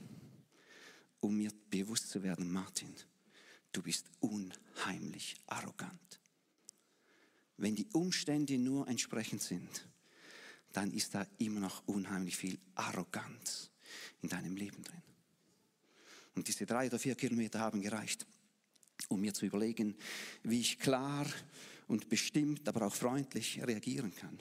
um 1.21 1.37
mir 1.37 1.51
bewusst 1.71 2.11
zu 2.11 2.21
werden, 2.21 2.51
Martin, 2.51 2.93
du 3.71 3.81
bist 3.81 4.05
unheimlich 4.19 5.37
arrogant. 5.47 6.19
Wenn 7.57 7.75
die 7.75 7.87
Umstände 7.93 8.59
nur 8.59 8.87
entsprechend 8.87 9.41
sind, 9.41 9.87
dann 10.71 10.91
ist 10.91 11.15
da 11.15 11.25
immer 11.39 11.61
noch 11.61 11.87
unheimlich 11.87 12.37
viel 12.37 12.59
Arroganz 12.75 13.71
in 14.21 14.29
deinem 14.29 14.55
Leben 14.55 14.83
drin. 14.83 15.01
Und 16.35 16.47
diese 16.47 16.67
drei 16.67 16.85
oder 16.85 16.99
vier 16.99 17.15
Kilometer 17.15 17.59
haben 17.59 17.81
gereicht, 17.81 18.27
um 19.09 19.21
mir 19.21 19.33
zu 19.33 19.45
überlegen, 19.45 19.95
wie 20.43 20.59
ich 20.59 20.79
klar 20.79 21.25
und 21.87 22.09
bestimmt, 22.09 22.67
aber 22.67 22.87
auch 22.87 22.93
freundlich 22.93 23.61
reagieren 23.63 24.13
kann. 24.15 24.39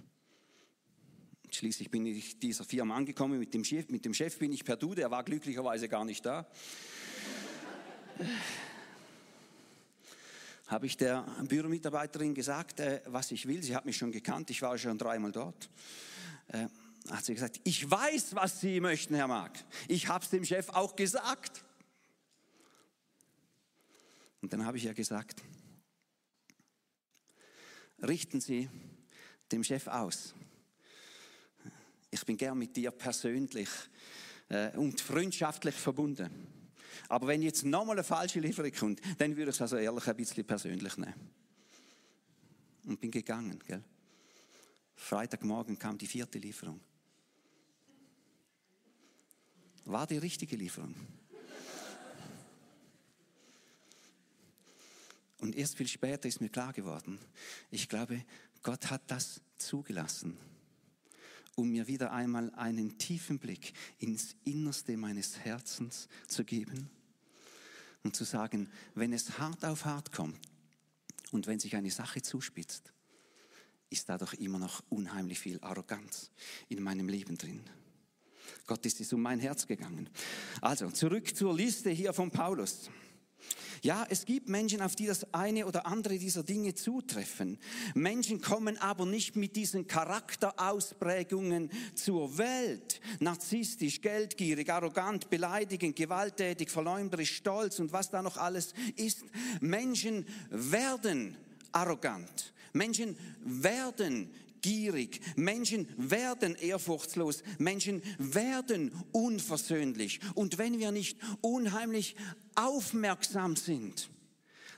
Schließlich 1.50 1.90
bin 1.90 2.06
ich 2.06 2.38
dieser 2.38 2.64
Firma 2.64 2.94
angekommen, 2.94 3.38
mit 3.38 3.52
dem 3.52 3.64
Chef, 3.64 3.88
mit 3.88 4.04
dem 4.04 4.14
Chef 4.14 4.38
bin 4.38 4.52
ich 4.52 4.64
per 4.64 4.76
Du, 4.76 4.94
der 4.94 5.10
war 5.10 5.24
glücklicherweise 5.24 5.88
gar 5.88 6.04
nicht 6.04 6.24
da. 6.24 6.46
Habe 10.68 10.86
ich 10.86 10.96
der 10.96 11.26
Büromitarbeiterin 11.48 12.32
gesagt, 12.32 12.78
äh, 12.78 13.02
was 13.06 13.32
ich 13.32 13.48
will. 13.48 13.60
Sie 13.62 13.74
hat 13.74 13.84
mich 13.84 13.96
schon 13.96 14.12
gekannt, 14.12 14.50
ich 14.50 14.62
war 14.62 14.78
schon 14.78 14.96
dreimal 14.96 15.32
dort. 15.32 15.68
Äh, 16.46 16.68
hat 17.10 17.24
sie 17.24 17.34
gesagt, 17.34 17.60
ich 17.64 17.90
weiß, 17.90 18.36
was 18.36 18.60
Sie 18.60 18.78
möchten, 18.78 19.14
Herr 19.14 19.26
Mark. 19.26 19.58
Ich 19.88 20.06
habe 20.06 20.22
es 20.22 20.30
dem 20.30 20.44
Chef 20.44 20.68
auch 20.68 20.94
gesagt. 20.94 21.64
Und 24.40 24.52
dann 24.52 24.64
habe 24.64 24.78
ich 24.78 24.84
ja 24.84 24.92
gesagt, 24.92 25.42
richten 28.02 28.40
Sie 28.40 28.68
dem 29.52 29.64
Chef 29.64 29.86
aus, 29.86 30.34
ich 32.10 32.24
bin 32.24 32.36
gern 32.36 32.58
mit 32.58 32.76
dir 32.76 32.90
persönlich 32.90 33.68
äh, 34.48 34.76
und 34.76 35.00
freundschaftlich 35.00 35.74
verbunden. 35.74 36.30
Aber 37.08 37.28
wenn 37.28 37.42
jetzt 37.42 37.64
nochmal 37.64 37.96
eine 37.96 38.04
falsche 38.04 38.40
Lieferung 38.40 38.72
kommt, 38.72 39.00
dann 39.18 39.36
würde 39.36 39.50
ich 39.50 39.56
es 39.56 39.62
also 39.62 39.76
ehrlich 39.76 40.06
ein 40.06 40.16
bisschen 40.16 40.44
persönlich 40.44 40.96
nehmen. 40.96 41.30
Und 42.86 43.00
bin 43.00 43.10
gegangen, 43.10 43.62
gell? 43.66 43.84
Freitagmorgen 44.96 45.78
kam 45.78 45.96
die 45.96 46.06
vierte 46.06 46.38
Lieferung. 46.38 46.80
War 49.84 50.06
die 50.06 50.18
richtige 50.18 50.56
Lieferung? 50.56 50.94
Und 55.40 55.56
erst 55.56 55.76
viel 55.76 55.88
später 55.88 56.28
ist 56.28 56.40
mir 56.40 56.50
klar 56.50 56.72
geworden, 56.72 57.18
ich 57.70 57.88
glaube, 57.88 58.24
Gott 58.62 58.90
hat 58.90 59.02
das 59.06 59.40
zugelassen 59.56 60.36
um 61.60 61.70
mir 61.70 61.86
wieder 61.86 62.12
einmal 62.12 62.50
einen 62.54 62.98
tiefen 62.98 63.38
Blick 63.38 63.72
ins 63.98 64.34
Innerste 64.44 64.96
meines 64.96 65.38
Herzens 65.40 66.08
zu 66.26 66.44
geben 66.44 66.90
und 68.02 68.16
zu 68.16 68.24
sagen, 68.24 68.70
wenn 68.94 69.12
es 69.12 69.38
hart 69.38 69.64
auf 69.64 69.84
hart 69.84 70.12
kommt 70.12 70.38
und 71.32 71.46
wenn 71.46 71.60
sich 71.60 71.76
eine 71.76 71.90
Sache 71.90 72.22
zuspitzt, 72.22 72.92
ist 73.90 74.08
da 74.08 74.16
doch 74.16 74.32
immer 74.34 74.58
noch 74.58 74.82
unheimlich 74.88 75.38
viel 75.38 75.58
Arroganz 75.60 76.30
in 76.68 76.82
meinem 76.82 77.08
Leben 77.08 77.36
drin. 77.36 77.62
Gott 78.66 78.86
ist 78.86 79.00
es 79.00 79.12
um 79.12 79.20
mein 79.20 79.40
Herz 79.40 79.66
gegangen. 79.66 80.08
Also 80.60 80.90
zurück 80.90 81.36
zur 81.36 81.54
Liste 81.54 81.90
hier 81.90 82.12
von 82.12 82.30
Paulus. 82.30 82.90
Ja, 83.82 84.06
es 84.08 84.24
gibt 84.24 84.48
Menschen, 84.48 84.82
auf 84.82 84.94
die 84.96 85.06
das 85.06 85.32
eine 85.32 85.66
oder 85.66 85.86
andere 85.86 86.18
dieser 86.18 86.42
Dinge 86.42 86.74
zutreffen. 86.74 87.58
Menschen 87.94 88.40
kommen 88.40 88.76
aber 88.78 89.06
nicht 89.06 89.36
mit 89.36 89.56
diesen 89.56 89.86
Charakterausprägungen 89.86 91.70
zur 91.94 92.36
Welt. 92.38 93.00
Narzisstisch, 93.20 94.00
geldgierig, 94.00 94.70
arrogant, 94.70 95.30
beleidigend, 95.30 95.96
gewalttätig, 95.96 96.70
verleumderisch, 96.70 97.36
stolz 97.36 97.78
und 97.78 97.92
was 97.92 98.10
da 98.10 98.22
noch 98.22 98.36
alles 98.36 98.74
ist. 98.96 99.24
Menschen 99.60 100.26
werden 100.50 101.36
arrogant. 101.72 102.52
Menschen 102.72 103.16
werden 103.44 104.30
gierig, 104.62 105.20
Menschen 105.36 105.88
werden 105.96 106.54
ehrfurchtslos, 106.54 107.42
Menschen 107.58 108.02
werden 108.18 108.92
unversöhnlich. 109.12 110.20
Und 110.34 110.58
wenn 110.58 110.78
wir 110.78 110.92
nicht 110.92 111.18
unheimlich 111.40 112.16
aufmerksam 112.54 113.56
sind, 113.56 114.10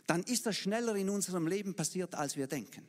dann 0.06 0.22
ist 0.24 0.46
das 0.46 0.56
schneller 0.56 0.94
in 0.96 1.08
unserem 1.08 1.46
Leben 1.46 1.74
passiert, 1.74 2.14
als 2.14 2.36
wir 2.36 2.46
denken. 2.46 2.86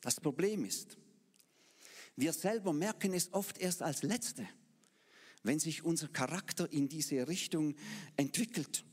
Das 0.00 0.20
Problem 0.20 0.64
ist, 0.64 0.96
wir 2.16 2.32
selber 2.32 2.72
merken 2.72 3.14
es 3.14 3.32
oft 3.32 3.58
erst 3.58 3.82
als 3.82 4.02
Letzte, 4.02 4.46
wenn 5.42 5.58
sich 5.58 5.84
unser 5.84 6.08
Charakter 6.08 6.70
in 6.72 6.88
diese 6.88 7.28
Richtung 7.28 7.74
entwickelt. 8.16 8.84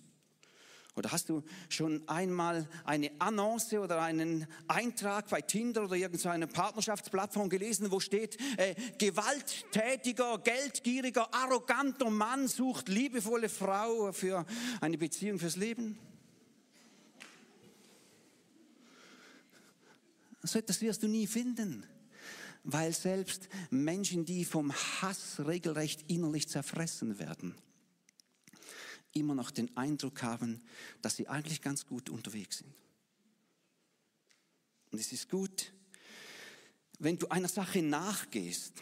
Oder 0.98 1.12
hast 1.12 1.30
du 1.30 1.44
schon 1.70 2.02
einmal 2.10 2.68
eine 2.84 3.12
Annonce 3.20 3.74
oder 3.74 4.02
einen 4.02 4.48
Eintrag 4.68 5.30
bei 5.30 5.42
Tinder 5.42 5.84
oder 5.84 5.96
irgendeiner 5.96 6.48
Partnerschaftsplattform 6.48 7.50
gelesen, 7.50 7.92
wo 7.92 8.00
steht, 8.00 8.38
äh, 8.58 8.74
gewalttätiger, 8.98 10.40
geldgieriger, 10.40 11.32
arroganter 11.36 12.10
Mann 12.10 12.48
sucht 12.48 12.90
liebevolle 12.90 13.48
Frau 13.48 14.12
für 14.12 14.44
eine 14.82 14.98
Beziehung 14.98 15.38
fürs 15.38 15.56
Leben? 15.56 16.00
So 20.42 20.58
etwas 20.58 20.82
wirst 20.82 21.04
du 21.04 21.08
nie 21.08 21.28
finden, 21.28 21.86
weil 22.64 22.92
selbst 22.92 23.50
Menschen, 23.70 24.26
die 24.26 24.46
vom 24.46 24.74
Hass 24.74 25.42
regelrecht 25.46 26.06
innerlich 26.08 26.48
zerfressen 26.48 27.20
werden, 27.20 27.54
immer 29.20 29.36
noch 29.36 29.52
den 29.52 29.76
Eindruck 29.76 30.24
haben, 30.24 30.62
dass 31.02 31.16
sie 31.16 31.28
eigentlich 31.28 31.62
ganz 31.62 31.86
gut 31.86 32.10
unterwegs 32.10 32.60
sind. 32.60 32.74
Und 34.92 35.00
es 35.00 35.12
ist 35.12 35.30
gut, 35.30 35.74
wenn 37.00 37.18
du 37.18 37.28
einer 37.28 37.48
Sache 37.48 37.82
nachgehst, 37.82 38.74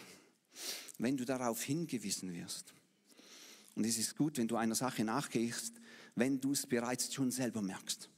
wenn 0.97 1.17
du 1.17 1.25
darauf 1.25 1.61
hingewiesen 1.63 2.33
wirst. 2.33 2.73
Und 3.75 3.85
es 3.85 3.97
ist 3.97 4.15
gut, 4.15 4.37
wenn 4.37 4.47
du 4.47 4.55
einer 4.55 4.75
Sache 4.75 5.03
nachgehst, 5.03 5.73
wenn 6.15 6.39
du 6.39 6.53
es 6.53 6.65
bereits 6.65 7.13
schon 7.13 7.31
selber 7.31 7.61
merkst. 7.61 8.09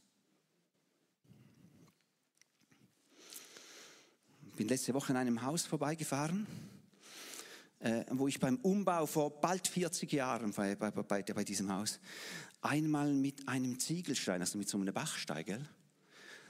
Ich 4.49 4.53
bin 4.53 4.67
letzte 4.67 4.93
Woche 4.93 5.13
in 5.13 5.17
einem 5.17 5.41
Haus 5.41 5.65
vorbeigefahren 5.65 6.45
äh, 7.79 8.05
wo 8.09 8.27
ich 8.27 8.39
beim 8.39 8.57
Umbau 8.57 9.05
vor 9.05 9.39
bald 9.39 9.67
40 9.67 10.11
Jahren 10.11 10.51
bei, 10.51 10.75
bei, 10.75 10.91
bei, 10.91 11.21
bei 11.21 11.43
diesem 11.43 11.71
Haus 11.71 11.99
einmal 12.61 13.13
mit 13.13 13.47
einem 13.47 13.79
Ziegelstein, 13.79 14.41
also 14.41 14.57
mit 14.57 14.67
so 14.67 14.77
einem 14.77 14.93
Bachsteigel, 14.93 15.67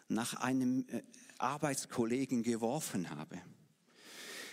nach 0.08 0.36
einem 0.36 0.86
äh, 0.90 1.04
Arbeitskollegen 1.38 2.44
geworfen 2.44 3.10
habe. 3.10 3.42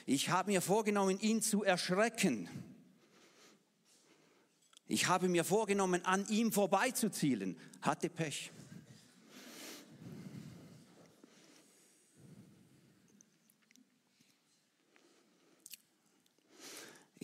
Ich 0.07 0.28
habe 0.28 0.50
mir 0.50 0.61
vorgenommen, 0.61 1.19
ihn 1.21 1.40
zu 1.40 1.62
erschrecken. 1.62 2.49
Ich 4.87 5.09
habe 5.09 5.28
mir 5.28 5.45
vorgenommen, 5.45 6.04
an 6.04 6.26
ihm 6.28 6.52
vorbeizuzielen, 6.52 7.57
hatte 7.81 8.11
Pech. 8.11 8.52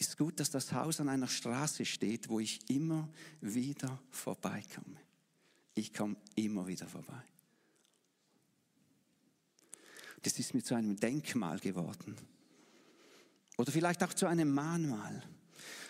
Ist 0.00 0.16
gut, 0.16 0.40
dass 0.40 0.50
das 0.50 0.72
Haus 0.72 0.98
an 1.00 1.10
einer 1.10 1.28
Straße 1.28 1.84
steht, 1.84 2.30
wo 2.30 2.40
ich 2.40 2.68
immer 2.70 3.08
wieder 3.42 4.00
vorbeikomme. 4.10 4.96
Ich 5.74 5.92
komme 5.92 6.16
immer 6.34 6.66
wieder 6.66 6.86
vorbei. 6.86 7.22
Das 10.22 10.38
ist 10.38 10.54
mir 10.54 10.62
zu 10.62 10.74
einem 10.74 10.96
Denkmal 10.96 11.58
geworden. 11.58 12.16
Oder 13.58 13.72
vielleicht 13.72 14.02
auch 14.02 14.14
zu 14.14 14.26
einem 14.26 14.52
Mahnmal. 14.52 15.22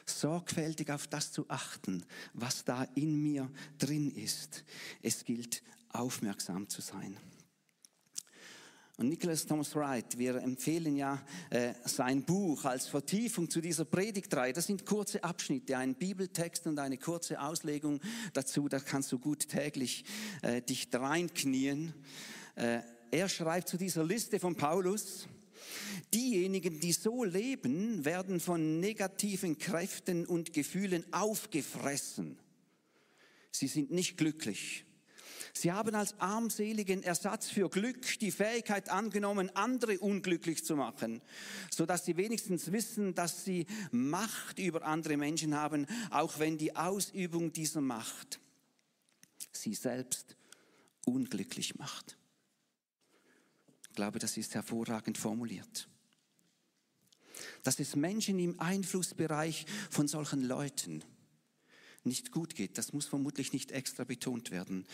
Sorgfältig 0.04 0.90
auf 0.90 1.06
das 1.06 1.30
zu 1.30 1.48
achten, 1.48 2.04
was 2.34 2.64
da 2.64 2.82
in 2.96 3.22
mir 3.22 3.48
drin 3.78 4.10
ist. 4.10 4.64
Es 5.02 5.24
gilt, 5.24 5.62
aufmerksam 5.90 6.68
zu 6.68 6.80
sein. 6.80 7.16
Und 9.00 9.08
Nicholas 9.08 9.46
Thomas 9.46 9.74
Wright, 9.76 10.18
wir 10.18 10.34
empfehlen 10.42 10.94
ja 10.94 11.22
äh, 11.48 11.72
sein 11.86 12.22
Buch 12.22 12.66
als 12.66 12.86
Vertiefung 12.86 13.48
zu 13.48 13.62
dieser 13.62 13.86
Predigtreihe. 13.86 14.52
Das 14.52 14.66
sind 14.66 14.84
kurze 14.84 15.24
Abschnitte, 15.24 15.78
ein 15.78 15.94
Bibeltext 15.94 16.66
und 16.66 16.78
eine 16.78 16.98
kurze 16.98 17.40
Auslegung 17.40 18.02
dazu. 18.34 18.68
Da 18.68 18.78
kannst 18.78 19.10
du 19.10 19.18
gut 19.18 19.48
täglich 19.48 20.04
äh, 20.42 20.60
dich 20.60 20.88
reinknien. 20.92 21.94
Äh, 22.56 22.80
er 23.10 23.30
schreibt 23.30 23.68
zu 23.68 23.78
dieser 23.78 24.04
Liste 24.04 24.38
von 24.38 24.54
Paulus, 24.54 25.26
Diejenigen, 26.12 26.78
die 26.78 26.92
so 26.92 27.24
leben, 27.24 28.04
werden 28.04 28.38
von 28.38 28.80
negativen 28.80 29.56
Kräften 29.56 30.26
und 30.26 30.52
Gefühlen 30.52 31.10
aufgefressen. 31.10 32.38
Sie 33.50 33.66
sind 33.68 33.92
nicht 33.92 34.18
glücklich. 34.18 34.84
Sie 35.52 35.72
haben 35.72 35.94
als 35.94 36.18
armseligen 36.20 37.02
Ersatz 37.02 37.48
für 37.48 37.68
Glück 37.68 38.18
die 38.20 38.30
Fähigkeit 38.30 38.88
angenommen, 38.88 39.54
andere 39.56 39.98
unglücklich 39.98 40.64
zu 40.64 40.76
machen, 40.76 41.20
so 41.70 41.86
dass 41.86 42.04
sie 42.04 42.16
wenigstens 42.16 42.72
wissen, 42.72 43.14
dass 43.14 43.44
sie 43.44 43.66
Macht 43.90 44.58
über 44.58 44.84
andere 44.84 45.16
Menschen 45.16 45.54
haben, 45.54 45.86
auch 46.10 46.38
wenn 46.38 46.58
die 46.58 46.76
Ausübung 46.76 47.52
dieser 47.52 47.80
Macht 47.80 48.40
sie 49.52 49.74
selbst 49.74 50.36
unglücklich 51.04 51.76
macht. 51.76 52.16
Ich 53.88 53.96
glaube, 53.96 54.18
das 54.18 54.36
ist 54.36 54.54
hervorragend 54.54 55.18
formuliert. 55.18 55.88
Dass 57.62 57.80
es 57.80 57.96
Menschen 57.96 58.38
im 58.38 58.60
Einflussbereich 58.60 59.66
von 59.90 60.06
solchen 60.08 60.42
Leuten 60.42 61.02
nicht 62.04 62.32
gut 62.32 62.54
geht. 62.54 62.78
Das 62.78 62.92
muss 62.92 63.06
vermutlich 63.06 63.52
nicht 63.52 63.72
extra 63.72 64.04
betont 64.04 64.50
werden. 64.50 64.86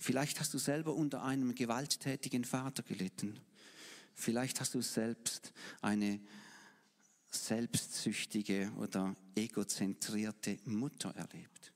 Vielleicht 0.00 0.40
hast 0.40 0.52
du 0.54 0.58
selber 0.58 0.94
unter 0.94 1.22
einem 1.22 1.54
gewalttätigen 1.54 2.44
Vater 2.44 2.82
gelitten. 2.82 3.38
Vielleicht 4.14 4.60
hast 4.60 4.74
du 4.74 4.82
selbst 4.82 5.52
eine 5.80 6.20
selbstsüchtige 7.30 8.72
oder 8.76 9.16
egozentrierte 9.34 10.58
Mutter 10.64 11.14
erlebt. 11.16 11.72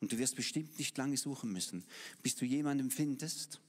Und 0.00 0.12
du 0.12 0.18
wirst 0.18 0.36
bestimmt 0.36 0.78
nicht 0.78 0.96
lange 0.98 1.16
suchen 1.16 1.52
müssen, 1.52 1.84
bis 2.22 2.36
du 2.36 2.44
jemanden 2.44 2.90
findest, 2.90 3.60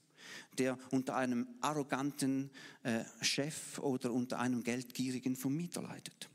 der 0.58 0.78
unter 0.90 1.16
einem 1.16 1.46
arroganten 1.60 2.50
äh, 2.82 3.04
Chef 3.20 3.78
oder 3.78 4.12
unter 4.12 4.38
einem 4.38 4.62
geldgierigen 4.62 5.36
Vermieter 5.36 5.82
leidet. 5.82 6.28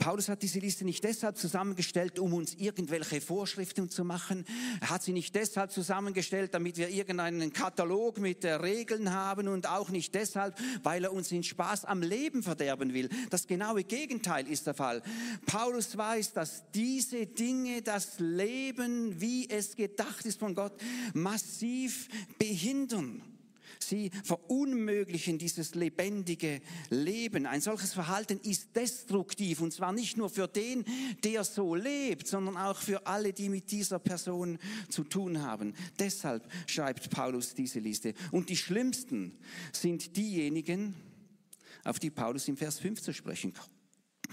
Paulus 0.00 0.30
hat 0.30 0.42
diese 0.42 0.58
Liste 0.58 0.86
nicht 0.86 1.04
deshalb 1.04 1.36
zusammengestellt, 1.36 2.18
um 2.18 2.32
uns 2.32 2.54
irgendwelche 2.54 3.20
Vorschriften 3.20 3.90
zu 3.90 4.02
machen. 4.02 4.46
Er 4.80 4.90
hat 4.90 5.02
sie 5.02 5.12
nicht 5.12 5.34
deshalb 5.34 5.70
zusammengestellt, 5.70 6.54
damit 6.54 6.78
wir 6.78 6.88
irgendeinen 6.88 7.52
Katalog 7.52 8.18
mit 8.18 8.44
Regeln 8.44 9.12
haben 9.12 9.46
und 9.46 9.68
auch 9.68 9.90
nicht 9.90 10.14
deshalb, 10.14 10.58
weil 10.82 11.04
er 11.04 11.12
uns 11.12 11.28
den 11.28 11.42
Spaß 11.42 11.84
am 11.84 12.00
Leben 12.00 12.42
verderben 12.42 12.94
will. 12.94 13.10
Das 13.28 13.46
genaue 13.46 13.84
Gegenteil 13.84 14.48
ist 14.48 14.66
der 14.66 14.74
Fall. 14.74 15.02
Paulus 15.44 15.94
weiß, 15.96 16.32
dass 16.32 16.64
diese 16.72 17.26
Dinge 17.26 17.82
das 17.82 18.18
Leben, 18.18 19.20
wie 19.20 19.50
es 19.50 19.76
gedacht 19.76 20.24
ist 20.24 20.40
von 20.40 20.54
Gott, 20.54 20.80
massiv 21.12 22.08
behindern. 22.38 23.22
Sie 23.82 24.10
verunmöglichen 24.24 25.38
dieses 25.38 25.74
lebendige 25.74 26.60
Leben. 26.90 27.46
Ein 27.46 27.60
solches 27.60 27.92
Verhalten 27.92 28.38
ist 28.40 28.76
destruktiv 28.76 29.60
und 29.60 29.72
zwar 29.72 29.92
nicht 29.92 30.16
nur 30.16 30.30
für 30.30 30.48
den, 30.48 30.84
der 31.24 31.44
so 31.44 31.74
lebt, 31.74 32.26
sondern 32.26 32.56
auch 32.56 32.78
für 32.78 33.06
alle, 33.06 33.32
die 33.32 33.48
mit 33.48 33.70
dieser 33.70 33.98
Person 33.98 34.58
zu 34.88 35.04
tun 35.04 35.42
haben. 35.42 35.74
Deshalb 35.98 36.46
schreibt 36.66 37.10
Paulus 37.10 37.54
diese 37.54 37.80
Liste. 37.80 38.14
Und 38.30 38.48
die 38.48 38.56
schlimmsten 38.56 39.38
sind 39.72 40.16
diejenigen, 40.16 40.94
auf 41.84 41.98
die 41.98 42.10
Paulus 42.10 42.48
im 42.48 42.56
Vers 42.56 42.78
5 42.78 43.00
zu 43.00 43.12
sprechen 43.12 43.54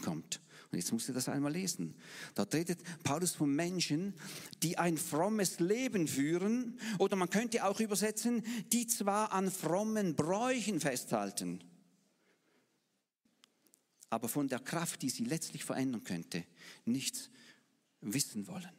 kommt. 0.03 0.41
Und 0.71 0.77
jetzt 0.77 0.91
musst 0.91 1.07
du 1.07 1.13
das 1.13 1.29
einmal 1.29 1.53
lesen. 1.53 1.95
Dort 2.35 2.53
redet 2.53 2.79
Paulus 3.03 3.35
von 3.35 3.53
Menschen, 3.55 4.13
die 4.63 4.77
ein 4.77 4.97
frommes 4.97 5.59
Leben 5.59 6.07
führen, 6.07 6.77
oder 6.99 7.15
man 7.15 7.29
könnte 7.29 7.65
auch 7.65 7.79
übersetzen, 7.79 8.43
die 8.73 8.85
zwar 8.87 9.31
an 9.31 9.49
frommen 9.49 10.15
Bräuchen 10.15 10.79
festhalten, 10.79 11.63
aber 14.09 14.27
von 14.27 14.47
der 14.47 14.59
Kraft, 14.59 15.01
die 15.01 15.09
sie 15.09 15.25
letztlich 15.25 15.63
verändern 15.63 16.03
könnte, 16.03 16.43
nichts 16.85 17.29
wissen 18.01 18.47
wollen. 18.47 18.69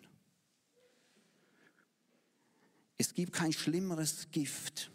Es 2.97 3.15
gibt 3.15 3.33
kein 3.33 3.53
schlimmeres 3.53 4.31
Gift 4.31 4.91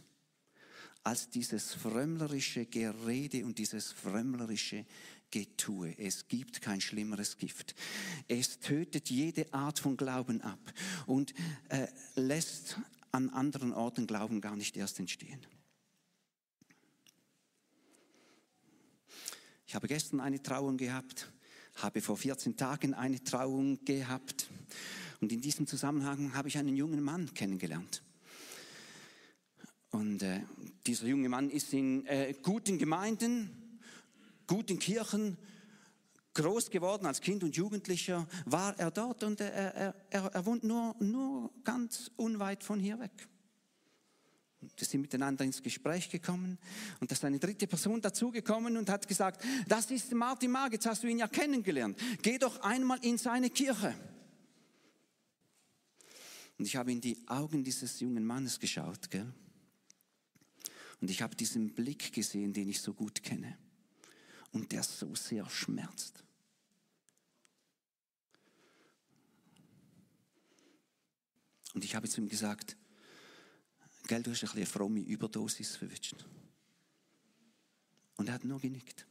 als 1.04 1.30
dieses 1.30 1.74
frömmlerische 1.74 2.66
Gerede 2.66 3.46
und 3.46 3.58
dieses 3.58 3.92
frömmlerische 3.92 4.86
Getue. 5.34 5.96
Es 5.98 6.28
gibt 6.28 6.62
kein 6.62 6.80
schlimmeres 6.80 7.40
Gift. 7.40 7.74
Es 8.28 8.60
tötet 8.60 9.10
jede 9.10 9.52
Art 9.52 9.80
von 9.80 9.98
Glauben 9.98 10.42
ab 10.42 10.60
und 11.08 11.34
äh, 11.70 11.88
lässt 12.14 12.78
an 13.12 13.32
anderen 13.32 13.74
Orten 13.74 14.06
Glauben 14.06 14.42
gar 14.42 14.56
nicht 14.56 14.78
erst 14.78 15.00
entstehen. 15.00 15.40
Ich 19.66 19.74
habe 19.74 19.88
gestern 19.88 20.20
eine 20.20 20.44
Trauung 20.44 20.78
gehabt, 20.78 21.32
habe 21.78 22.02
vor 22.02 22.16
14 22.16 22.56
Tagen 22.56 22.94
eine 22.94 23.24
Trauung 23.24 23.84
gehabt. 23.86 24.52
Und 25.20 25.32
in 25.32 25.42
diesem 25.42 25.66
Zusammenhang 25.66 26.36
habe 26.36 26.48
ich 26.48 26.60
einen 26.60 26.76
jungen 26.76 27.02
Mann 27.02 27.34
kennengelernt. 27.34 28.04
Und 29.90 30.22
äh, 30.22 30.42
dieser 30.86 31.08
junge 31.08 31.30
Mann 31.30 31.50
ist 31.50 31.74
in 31.74 32.06
äh, 32.06 32.36
guten 32.44 32.78
Gemeinden, 32.78 33.63
guten 34.48 34.80
Kirchen 34.80 35.38
groß 36.34 36.70
geworden 36.70 37.06
als 37.06 37.22
Kind 37.22 37.44
und 37.44 37.56
Jugendlicher, 37.56 38.28
war 38.46 38.78
er 38.80 38.92
dort 38.92 39.24
und 39.24 39.40
er, 39.40 39.52
er, 39.52 39.96
er, 40.10 40.26
er 40.26 40.46
wohnt 40.46 40.64
nur, 40.64 40.96
nur 41.00 41.52
ganz 41.64 42.12
unweit 42.16 42.64
von 42.64 42.80
hier 42.80 43.00
weg. 43.00 43.28
Wir 44.78 44.88
sind 44.88 45.02
miteinander 45.02 45.44
ins 45.44 45.62
Gespräch 45.62 46.10
gekommen 46.10 46.58
und 47.00 47.12
da 47.12 47.14
ist 47.14 47.26
eine 47.26 47.38
dritte 47.38 47.68
Person 47.68 48.02
dazugekommen 48.02 48.78
und 48.78 48.90
hat 48.90 49.08
gesagt, 49.08 49.44
das 49.68 49.92
ist 49.92 50.14
Martin 50.14 50.52
Mag, 50.52 50.72
jetzt 50.72 50.86
hast 50.86 51.04
du 51.04 51.08
ihn 51.08 51.20
ja 51.20 51.28
kennengelernt. 51.28 52.00
Geh 52.22 52.38
doch 52.38 52.62
einmal 52.62 52.98
in 53.04 53.18
seine 53.18 53.50
Kirche. 53.50 53.94
Und 56.58 56.66
ich 56.66 56.78
habe 56.78 56.94
in 56.94 57.02
die 57.02 57.18
Augen 57.28 57.64
dieses 57.64 58.00
jungen 58.00 58.24
Mannes 58.24 58.60
geschaut, 58.60 59.10
gell? 59.10 59.34
Und 61.02 61.10
ich 61.10 61.22
habe 61.22 61.36
diesen 61.36 61.74
Blick 61.74 62.14
gesehen, 62.14 62.54
den 62.54 62.70
ich 62.70 62.80
so 62.80 62.94
gut 62.94 63.22
kenne 63.22 63.58
und 64.54 64.72
der 64.72 64.84
so 64.84 65.14
sehr 65.16 65.50
schmerzt. 65.50 66.24
Und 71.74 71.84
ich 71.84 71.96
habe 71.96 72.08
zu 72.08 72.22
ihm 72.22 72.30
gesagt, 72.30 72.78
gell, 74.08 74.22
du 74.22 74.32
hast 74.32 74.44
ein 74.44 74.50
eine 74.52 74.66
fromme 74.66 75.00
Überdosis 75.00 75.76
verwünscht. 75.76 76.24
Und 78.16 78.28
er 78.28 78.36
hat 78.36 78.46
nur 78.46 78.60
genickt. 78.60 79.08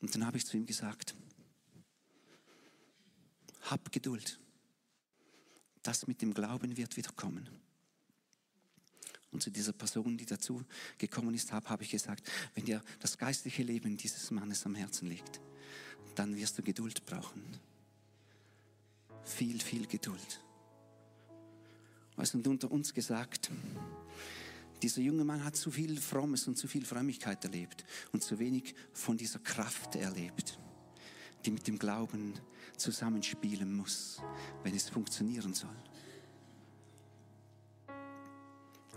Und 0.00 0.14
dann 0.14 0.26
habe 0.26 0.36
ich 0.36 0.44
zu 0.44 0.58
ihm 0.58 0.66
gesagt, 0.66 1.14
hab 3.62 3.90
Geduld. 3.90 4.38
Das 5.82 6.06
mit 6.06 6.20
dem 6.20 6.34
Glauben 6.34 6.76
wird 6.76 6.96
wieder 6.98 7.12
kommen. 7.12 7.63
Und 9.34 9.42
zu 9.42 9.50
dieser 9.50 9.72
Person, 9.72 10.16
die 10.16 10.26
dazu 10.26 10.62
gekommen 10.96 11.34
ist, 11.34 11.52
habe, 11.52 11.68
habe 11.68 11.82
ich 11.82 11.90
gesagt, 11.90 12.30
wenn 12.54 12.64
dir 12.64 12.80
das 13.00 13.18
geistliche 13.18 13.64
Leben 13.64 13.96
dieses 13.96 14.30
Mannes 14.30 14.64
am 14.64 14.76
Herzen 14.76 15.08
liegt, 15.08 15.40
dann 16.14 16.36
wirst 16.36 16.56
du 16.56 16.62
Geduld 16.62 17.04
brauchen. 17.04 17.42
Viel, 19.24 19.60
viel 19.60 19.88
Geduld. 19.88 20.40
Was 22.14 22.32
und 22.32 22.46
unter 22.46 22.70
uns 22.70 22.94
gesagt, 22.94 23.50
dieser 24.80 25.00
junge 25.00 25.24
Mann 25.24 25.44
hat 25.44 25.56
zu 25.56 25.72
viel 25.72 26.00
Frommes 26.00 26.46
und 26.46 26.56
zu 26.56 26.68
viel 26.68 26.84
Frömmigkeit 26.84 27.44
erlebt 27.44 27.84
und 28.12 28.22
zu 28.22 28.38
wenig 28.38 28.76
von 28.92 29.16
dieser 29.16 29.40
Kraft 29.40 29.96
erlebt, 29.96 30.60
die 31.44 31.50
mit 31.50 31.66
dem 31.66 31.76
Glauben 31.76 32.34
zusammenspielen 32.76 33.74
muss, 33.74 34.22
wenn 34.62 34.76
es 34.76 34.88
funktionieren 34.88 35.54
soll. 35.54 35.76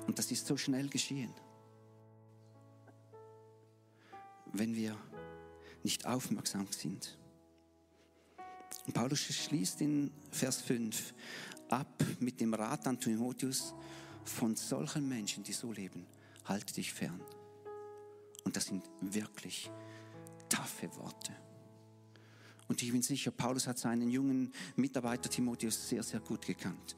Und 0.05 0.17
das 0.17 0.31
ist 0.31 0.45
so 0.45 0.57
schnell 0.57 0.87
geschehen. 0.89 1.33
Wenn 4.53 4.75
wir 4.75 4.97
nicht 5.83 6.05
aufmerksam 6.05 6.67
sind. 6.71 7.17
Und 8.85 8.93
Paulus 8.93 9.19
schließt 9.19 9.81
in 9.81 10.11
Vers 10.31 10.61
5 10.61 11.13
ab 11.69 12.03
mit 12.19 12.39
dem 12.39 12.53
Rat 12.53 12.87
an 12.87 12.99
Timotheus, 12.99 13.73
von 14.23 14.55
solchen 14.55 15.07
Menschen, 15.07 15.43
die 15.43 15.53
so 15.53 15.71
leben, 15.71 16.05
halte 16.45 16.73
dich 16.73 16.91
fern. 16.91 17.21
Und 18.43 18.55
das 18.55 18.65
sind 18.65 18.83
wirklich 19.01 19.71
taffe 20.49 20.93
Worte. 20.97 21.33
Und 22.67 22.81
ich 22.83 22.91
bin 22.91 23.01
sicher, 23.01 23.31
Paulus 23.31 23.67
hat 23.67 23.79
seinen 23.79 24.09
jungen 24.09 24.51
Mitarbeiter 24.75 25.29
Timotheus 25.29 25.87
sehr, 25.87 26.03
sehr 26.03 26.19
gut 26.19 26.45
gekannt 26.45 26.95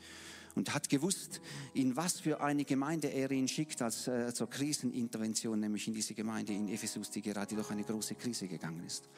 und 0.55 0.73
hat 0.73 0.89
gewusst, 0.89 1.41
in 1.73 1.95
was 1.95 2.19
für 2.19 2.41
eine 2.41 2.65
Gemeinde 2.65 3.07
er 3.07 3.31
ihn 3.31 3.47
schickt 3.47 3.81
als 3.81 4.07
äh, 4.07 4.33
zur 4.33 4.49
Krisenintervention, 4.49 5.59
nämlich 5.59 5.87
in 5.87 5.93
diese 5.93 6.13
Gemeinde 6.13 6.53
in 6.53 6.67
Ephesus, 6.69 7.09
die 7.09 7.21
gerade 7.21 7.55
durch 7.55 7.69
eine 7.71 7.83
große 7.83 8.15
Krise 8.15 8.47
gegangen 8.47 8.85
ist. 8.85 9.09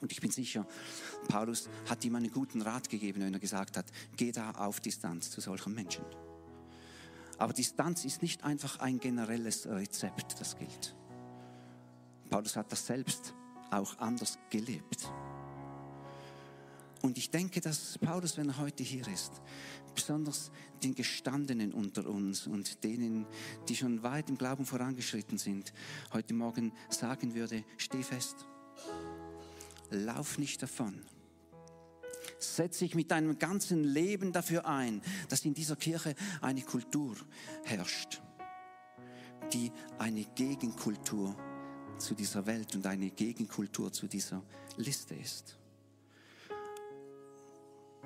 Und 0.00 0.12
ich 0.12 0.20
bin 0.20 0.30
sicher, 0.30 0.66
Paulus 1.28 1.68
hat 1.88 2.04
ihm 2.04 2.14
einen 2.16 2.30
guten 2.30 2.62
Rat 2.62 2.88
gegeben, 2.88 3.22
wenn 3.22 3.32
er 3.32 3.40
gesagt 3.40 3.76
hat, 3.76 3.86
geh 4.16 4.32
da 4.32 4.50
auf 4.52 4.80
Distanz 4.80 5.30
zu 5.30 5.40
solchen 5.40 5.74
Menschen. 5.74 6.04
Aber 7.38 7.52
Distanz 7.52 8.04
ist 8.04 8.22
nicht 8.22 8.44
einfach 8.44 8.80
ein 8.80 9.00
generelles 9.00 9.66
Rezept, 9.66 10.40
das 10.40 10.56
gilt. 10.56 10.94
Paulus 12.30 12.56
hat 12.56 12.70
das 12.70 12.86
selbst 12.86 13.34
auch 13.70 13.98
anders 13.98 14.38
gelebt. 14.50 15.08
Und 17.04 17.18
ich 17.18 17.30
denke, 17.30 17.60
dass 17.60 17.98
Paulus, 17.98 18.38
wenn 18.38 18.48
er 18.48 18.56
heute 18.56 18.82
hier 18.82 19.06
ist, 19.08 19.42
besonders 19.94 20.50
den 20.82 20.94
Gestandenen 20.94 21.74
unter 21.74 22.06
uns 22.06 22.46
und 22.46 22.82
denen, 22.82 23.26
die 23.68 23.76
schon 23.76 24.02
weit 24.02 24.30
im 24.30 24.38
Glauben 24.38 24.64
vorangeschritten 24.64 25.36
sind, 25.36 25.74
heute 26.14 26.32
Morgen 26.32 26.72
sagen 26.88 27.34
würde, 27.34 27.62
steh 27.76 28.02
fest, 28.02 28.46
lauf 29.90 30.38
nicht 30.38 30.62
davon. 30.62 31.04
Setz 32.38 32.78
dich 32.78 32.94
mit 32.94 33.10
deinem 33.10 33.38
ganzen 33.38 33.84
Leben 33.84 34.32
dafür 34.32 34.64
ein, 34.64 35.02
dass 35.28 35.44
in 35.44 35.52
dieser 35.52 35.76
Kirche 35.76 36.14
eine 36.40 36.62
Kultur 36.62 37.16
herrscht, 37.64 38.22
die 39.52 39.70
eine 39.98 40.24
Gegenkultur 40.34 41.36
zu 41.98 42.14
dieser 42.14 42.46
Welt 42.46 42.74
und 42.74 42.86
eine 42.86 43.10
Gegenkultur 43.10 43.92
zu 43.92 44.06
dieser 44.06 44.42
Liste 44.78 45.14
ist. 45.14 45.58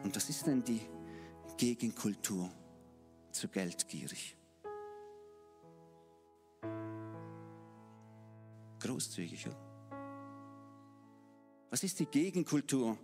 Und 0.02 0.14
was 0.14 0.28
ist 0.30 0.46
denn 0.46 0.62
die 0.62 0.80
Gegenkultur 1.56 2.50
zu 3.32 3.48
geldgierig? 3.48 4.36
Großzügig, 8.80 9.46
oder? 9.48 9.68
Was 11.70 11.82
ist 11.82 11.98
die 11.98 12.06
Gegenkultur 12.06 12.96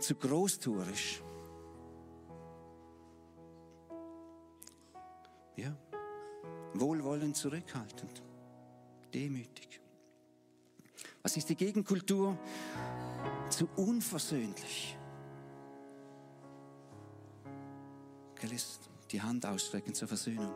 zu 0.00 0.14
großtuerisch? 0.14 1.22
Ja, 5.56 5.76
wohlwollend 6.74 7.36
zurückhaltend, 7.36 8.22
demütig. 9.12 9.80
Was 11.22 11.36
ist 11.36 11.48
die 11.48 11.56
Gegenkultur 11.56 12.38
zu 13.50 13.68
unversöhnlich? 13.76 14.96
Geist, 18.40 18.88
die 19.10 19.20
Hand 19.20 19.44
ausstrecken 19.46 19.94
zur 19.94 20.08
Versöhnung. 20.08 20.52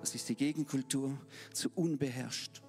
Was 0.00 0.14
ist 0.14 0.28
die 0.28 0.34
Gegenkultur 0.34 1.18
zu 1.52 1.70
unbeherrscht? 1.74 2.62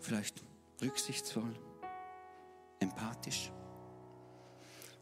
Vielleicht 0.00 0.42
rücksichtsvoll, 0.80 1.54
empathisch. 2.78 3.52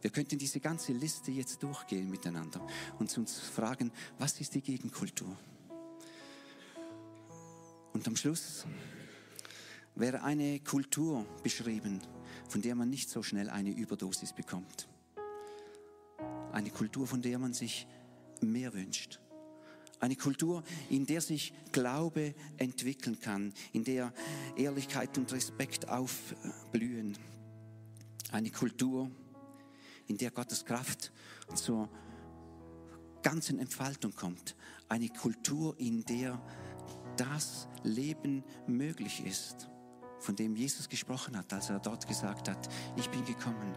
Wir 0.01 0.11
könnten 0.11 0.39
diese 0.39 0.61
ganze 0.61 0.93
Liste 0.93 1.31
jetzt 1.31 1.63
durchgehen 1.63 2.11
miteinander 2.11 2.61
und 2.99 3.17
uns 3.17 3.39
fragen, 3.39 3.93
was 4.19 4.41
ist 4.41 4.55
die 4.55 4.63
Gegenkultur? 4.63 5.37
Und 7.93 8.07
am 8.07 8.17
Schluss 8.17 8.67
wäre 9.97 10.23
eine 10.23 10.61
Kultur 10.61 11.27
beschrieben, 11.43 12.01
von 12.49 12.63
der 12.63 12.75
man 12.75 12.91
nicht 12.91 13.11
so 13.11 13.23
schnell 13.23 13.51
eine 13.51 13.71
Überdosis 13.71 14.33
bekommt. 14.33 14.89
Eine 16.53 16.71
Kultur, 16.71 17.07
von 17.07 17.23
der 17.23 17.39
man 17.39 17.53
sich 17.55 17.87
mehr 18.41 18.73
wünscht. 18.75 19.21
Eine 19.99 20.17
Kultur, 20.17 20.63
in 20.91 21.07
der 21.07 21.23
sich 21.23 21.55
Glaube 21.73 22.35
entwickeln 22.59 23.19
kann, 23.19 23.55
in 23.73 23.85
der 23.85 24.13
Ehrlichkeit 24.55 25.17
und 25.17 25.33
Respekt 25.33 25.89
aufblühen. 25.89 27.17
Eine 28.31 28.51
Kultur, 28.51 29.11
in 30.07 30.19
der 30.19 30.31
Gottes 30.31 30.65
Kraft 30.65 31.13
zur 31.55 31.89
ganzen 33.23 33.59
Entfaltung 33.59 34.15
kommt. 34.15 34.55
Eine 34.89 35.09
Kultur, 35.09 35.75
in 35.79 36.05
der 36.05 36.41
das 37.17 37.67
Leben 37.83 38.45
möglich 38.67 39.25
ist 39.25 39.71
von 40.19 40.37
dem 40.37 40.57
Jesus 40.57 40.89
gesprochen 40.89 41.37
hat, 41.37 41.53
als 41.53 41.71
er 41.71 41.79
dort 41.79 42.07
gesagt 42.07 42.49
hat, 42.49 42.69
ich 42.97 43.09
bin 43.11 43.25
gekommen, 43.25 43.77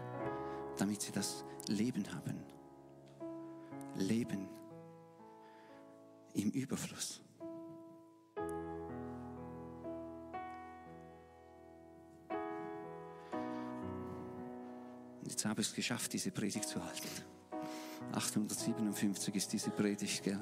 damit 0.78 1.02
sie 1.02 1.12
das 1.12 1.44
Leben 1.66 2.04
haben. 2.12 2.42
Leben 3.96 4.48
im 6.34 6.50
Überfluss. 6.50 7.20
Und 15.20 15.28
jetzt 15.28 15.44
habe 15.44 15.60
ich 15.60 15.68
es 15.68 15.74
geschafft, 15.74 16.12
diese 16.12 16.30
Predigt 16.30 16.64
zu 16.64 16.82
halten. 16.82 17.08
857 18.12 19.34
ist 19.34 19.52
diese 19.52 19.70
Predigt, 19.70 20.22
gell? 20.24 20.40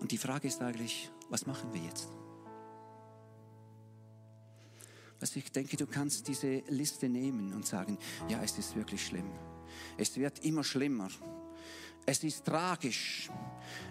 Und 0.00 0.10
die 0.12 0.18
Frage 0.18 0.48
ist 0.48 0.60
eigentlich, 0.60 1.10
was 1.30 1.46
machen 1.46 1.72
wir 1.72 1.80
jetzt? 1.80 2.08
Also 5.20 5.38
ich 5.38 5.50
denke, 5.50 5.76
du 5.76 5.86
kannst 5.86 6.28
diese 6.28 6.62
Liste 6.68 7.08
nehmen 7.08 7.52
und 7.54 7.66
sagen, 7.66 7.98
ja, 8.28 8.42
es 8.42 8.58
ist 8.58 8.76
wirklich 8.76 9.04
schlimm. 9.04 9.30
Es 9.96 10.16
wird 10.16 10.44
immer 10.44 10.62
schlimmer. 10.62 11.08
Es 12.04 12.22
ist 12.22 12.44
tragisch. 12.44 13.30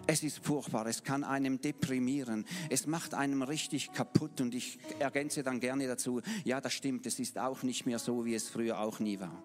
Es 0.07 0.23
ist 0.23 0.39
furchtbar. 0.39 0.85
Es 0.85 1.03
kann 1.03 1.23
einem 1.23 1.59
deprimieren. 1.59 2.45
Es 2.69 2.87
macht 2.87 3.13
einem 3.13 3.41
richtig 3.41 3.91
kaputt. 3.91 4.39
Und 4.39 4.55
ich 4.55 4.79
ergänze 4.99 5.43
dann 5.43 5.59
gerne 5.59 5.87
dazu, 5.87 6.21
ja, 6.45 6.61
das 6.61 6.73
stimmt. 6.73 7.05
Es 7.05 7.19
ist 7.19 7.37
auch 7.37 7.63
nicht 7.63 7.85
mehr 7.85 7.99
so, 7.99 8.23
wie 8.23 8.35
es 8.35 8.47
früher 8.47 8.79
auch 8.79 8.99
nie 8.99 9.19
war. 9.19 9.43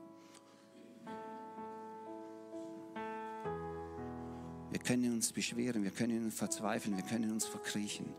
Wir 4.71 4.79
können 4.79 5.12
uns 5.12 5.33
beschweren, 5.33 5.83
wir 5.83 5.90
können 5.90 6.31
verzweifeln, 6.31 6.97
wir 6.97 7.05
können 7.05 7.33
uns 7.33 7.45
verkriechen. 7.45 8.14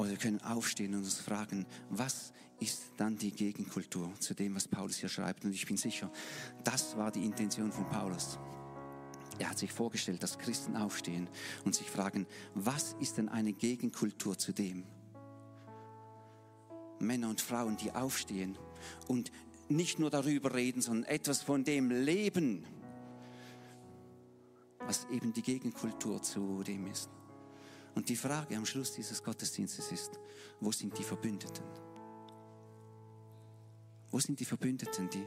Oder 0.00 0.12
wir 0.12 0.16
können 0.16 0.40
aufstehen 0.40 0.94
und 0.94 1.00
uns 1.00 1.18
fragen, 1.20 1.66
was 1.90 2.32
ist 2.58 2.84
dann 2.96 3.18
die 3.18 3.32
Gegenkultur 3.32 4.10
zu 4.18 4.32
dem, 4.32 4.54
was 4.54 4.66
Paulus 4.66 4.96
hier 4.96 5.10
schreibt? 5.10 5.44
Und 5.44 5.52
ich 5.52 5.66
bin 5.66 5.76
sicher, 5.76 6.10
das 6.64 6.96
war 6.96 7.12
die 7.12 7.22
Intention 7.22 7.70
von 7.70 7.86
Paulus. 7.90 8.38
Er 9.38 9.50
hat 9.50 9.58
sich 9.58 9.70
vorgestellt, 9.70 10.22
dass 10.22 10.38
Christen 10.38 10.74
aufstehen 10.74 11.28
und 11.66 11.74
sich 11.74 11.90
fragen, 11.90 12.26
was 12.54 12.96
ist 12.98 13.18
denn 13.18 13.28
eine 13.28 13.52
Gegenkultur 13.52 14.38
zu 14.38 14.54
dem? 14.54 14.84
Männer 16.98 17.28
und 17.28 17.42
Frauen, 17.42 17.76
die 17.76 17.92
aufstehen 17.92 18.56
und 19.06 19.30
nicht 19.68 19.98
nur 19.98 20.08
darüber 20.08 20.54
reden, 20.54 20.80
sondern 20.80 21.04
etwas 21.10 21.42
von 21.42 21.62
dem 21.62 21.90
leben, 21.90 22.64
was 24.78 25.06
eben 25.10 25.34
die 25.34 25.42
Gegenkultur 25.42 26.22
zu 26.22 26.62
dem 26.62 26.86
ist. 26.86 27.10
Und 27.94 28.08
die 28.08 28.16
Frage 28.16 28.56
am 28.56 28.66
Schluss 28.66 28.92
dieses 28.92 29.22
Gottesdienstes 29.22 29.92
ist, 29.92 30.18
wo 30.60 30.72
sind 30.72 30.96
die 30.98 31.02
Verbündeten? 31.02 31.64
Wo 34.10 34.18
sind 34.18 34.38
die 34.40 34.44
Verbündeten, 34.44 35.08
die, 35.10 35.26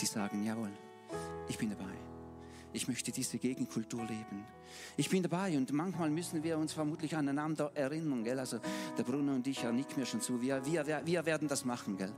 die 0.00 0.06
sagen, 0.06 0.44
jawohl, 0.44 0.72
ich 1.48 1.58
bin 1.58 1.70
dabei. 1.70 1.94
Ich 2.72 2.86
möchte 2.86 3.10
diese 3.10 3.38
Gegenkultur 3.38 4.04
leben. 4.04 4.44
Ich 4.96 5.08
bin 5.08 5.22
dabei 5.22 5.56
und 5.56 5.72
manchmal 5.72 6.10
müssen 6.10 6.42
wir 6.42 6.58
uns 6.58 6.72
vermutlich 6.72 7.16
aneinander 7.16 7.70
erinnern, 7.74 8.24
gell? 8.24 8.38
Also 8.38 8.58
der 8.96 9.02
Bruno 9.02 9.34
und 9.34 9.46
ich, 9.46 9.64
er 9.64 9.72
nickt 9.72 9.96
mir 9.96 10.06
schon 10.06 10.20
zu. 10.20 10.40
Wir, 10.40 10.64
wir, 10.64 11.02
wir 11.04 11.26
werden 11.26 11.48
das 11.48 11.64
machen, 11.64 11.96
gell? 11.96 12.12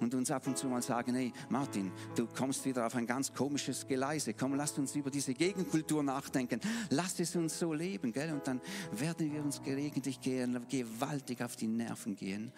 Und 0.00 0.14
uns 0.14 0.30
ab 0.30 0.46
und 0.46 0.56
zu 0.56 0.68
mal 0.68 0.82
sagen, 0.82 1.14
hey 1.14 1.32
Martin, 1.48 1.92
du 2.16 2.26
kommst 2.26 2.64
wieder 2.64 2.86
auf 2.86 2.94
ein 2.94 3.06
ganz 3.06 3.32
komisches 3.32 3.86
Geleise. 3.86 4.34
Komm, 4.34 4.54
lass 4.54 4.78
uns 4.78 4.94
über 4.94 5.10
diese 5.10 5.34
Gegenkultur 5.34 6.02
nachdenken. 6.02 6.60
Lass 6.90 7.18
es 7.20 7.34
uns 7.36 7.58
so 7.58 7.72
leben, 7.72 8.12
gell? 8.12 8.32
Und 8.32 8.46
dann 8.46 8.60
werden 8.92 9.32
wir 9.32 9.42
uns 9.42 9.62
gelegentlich 9.62 10.20
gewaltig 10.20 11.42
auf 11.42 11.56
die 11.56 11.66
Nerven 11.66 12.16
gehen. 12.16 12.52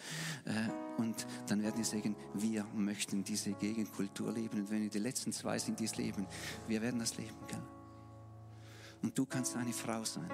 Äh, 0.45 1.01
und 1.01 1.27
dann 1.47 1.63
werden 1.63 1.79
wir 1.79 1.85
sagen, 1.85 2.17
wir 2.35 2.67
möchten 2.75 3.25
diese 3.25 3.53
Gegenkultur 3.53 4.33
leben. 4.33 4.61
Und 4.61 4.71
wenn 4.71 4.83
wir 4.83 4.91
die 4.91 4.99
letzten 4.99 5.33
zwei 5.33 5.59
sind, 5.59 5.81
die 5.81 5.85
es 5.85 5.97
leben, 5.97 6.27
wir 6.69 6.83
werden 6.83 7.01
das 7.01 7.17
leben, 7.17 7.37
gell? 7.47 7.80
Und 9.03 9.17
du 9.17 9.27
kannst 9.27 9.57
eine 9.57 9.73
Frau 9.73 10.05
sein. 10.05 10.31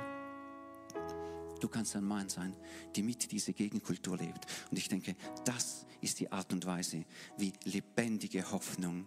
Du 1.60 1.68
kannst 1.68 1.96
ein 1.96 2.04
Mann 2.04 2.28
sein, 2.28 2.54
die 2.94 3.02
mit 3.02 3.30
dieser 3.30 3.52
Gegenkultur 3.52 4.16
lebt. 4.18 4.46
Und 4.70 4.76
ich 4.76 4.88
denke, 4.88 5.16
das 5.44 5.86
ist 6.00 6.20
die 6.20 6.30
Art 6.30 6.52
und 6.52 6.66
Weise, 6.66 7.04
wie 7.38 7.52
lebendige 7.64 8.50
Hoffnung, 8.52 9.06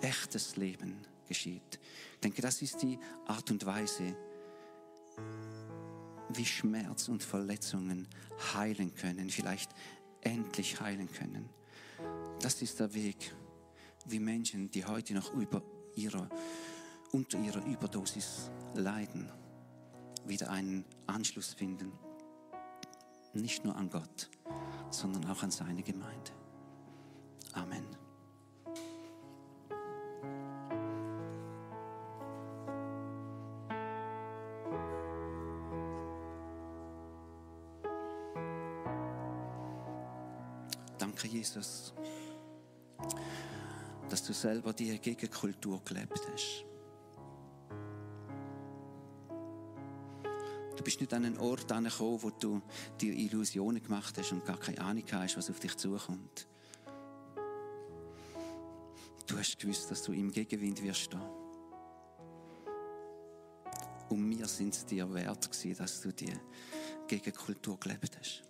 echtes 0.00 0.56
Leben 0.56 1.04
geschieht. 1.26 1.80
Ich 2.14 2.20
denke, 2.20 2.42
das 2.42 2.62
ist 2.62 2.82
die 2.82 2.98
Art 3.26 3.50
und 3.50 3.64
Weise, 3.66 4.16
wie 6.28 6.44
Schmerz 6.44 7.08
und 7.08 7.22
Verletzungen 7.22 8.08
heilen 8.54 8.94
können, 8.94 9.30
vielleicht 9.30 9.70
endlich 10.20 10.80
heilen 10.80 11.10
können. 11.10 11.48
Das 12.40 12.62
ist 12.62 12.80
der 12.80 12.92
Weg, 12.94 13.34
wie 14.06 14.18
Menschen, 14.18 14.70
die 14.70 14.84
heute 14.84 15.14
noch 15.14 15.32
über 15.34 15.62
ihrer 15.94 16.28
unter 17.14 17.38
ihrer 17.38 17.64
Überdosis 17.64 18.50
leiden, 18.74 19.30
wieder 20.26 20.50
einen 20.50 20.84
Anschluss 21.06 21.54
finden. 21.54 21.92
Nicht 23.34 23.64
nur 23.64 23.76
an 23.76 23.88
Gott, 23.88 24.28
sondern 24.90 25.24
auch 25.30 25.42
an 25.44 25.52
seine 25.52 25.84
Gemeinde. 25.84 26.32
Amen. 27.52 27.86
Danke, 40.98 41.28
Jesus, 41.28 41.94
dass 44.08 44.24
du 44.24 44.32
selber 44.32 44.72
die 44.72 44.98
Gegenkultur 44.98 45.80
gelebt 45.84 46.20
hast. 46.32 46.64
Bist 50.84 51.00
nicht 51.00 51.12
an 51.14 51.24
einen 51.24 51.38
Ort 51.38 51.72
angekommen, 51.72 52.22
wo 52.22 52.30
du 52.30 52.62
dir 53.00 53.12
Illusionen 53.12 53.82
gemacht 53.82 54.16
hast 54.18 54.32
und 54.32 54.44
gar 54.44 54.58
keine 54.58 54.80
Ahnung 54.80 55.04
hast, 55.10 55.36
was 55.36 55.50
auf 55.50 55.58
dich 55.58 55.76
zukommt. 55.76 56.46
Du 59.26 59.38
hast 59.38 59.58
gewusst, 59.58 59.90
dass 59.90 60.02
du 60.02 60.12
im 60.12 60.30
Gegenwind 60.30 60.82
wirst 60.82 61.00
stehen. 61.00 61.22
Und 64.10 64.28
mir 64.28 64.46
sind 64.46 64.74
es 64.74 64.84
dir 64.84 65.12
wert 65.12 65.50
gewesen, 65.50 65.76
dass 65.76 66.02
du 66.02 66.12
die 66.12 66.32
Gegenkultur 67.08 67.80
gelebt 67.80 68.16
hast. 68.18 68.42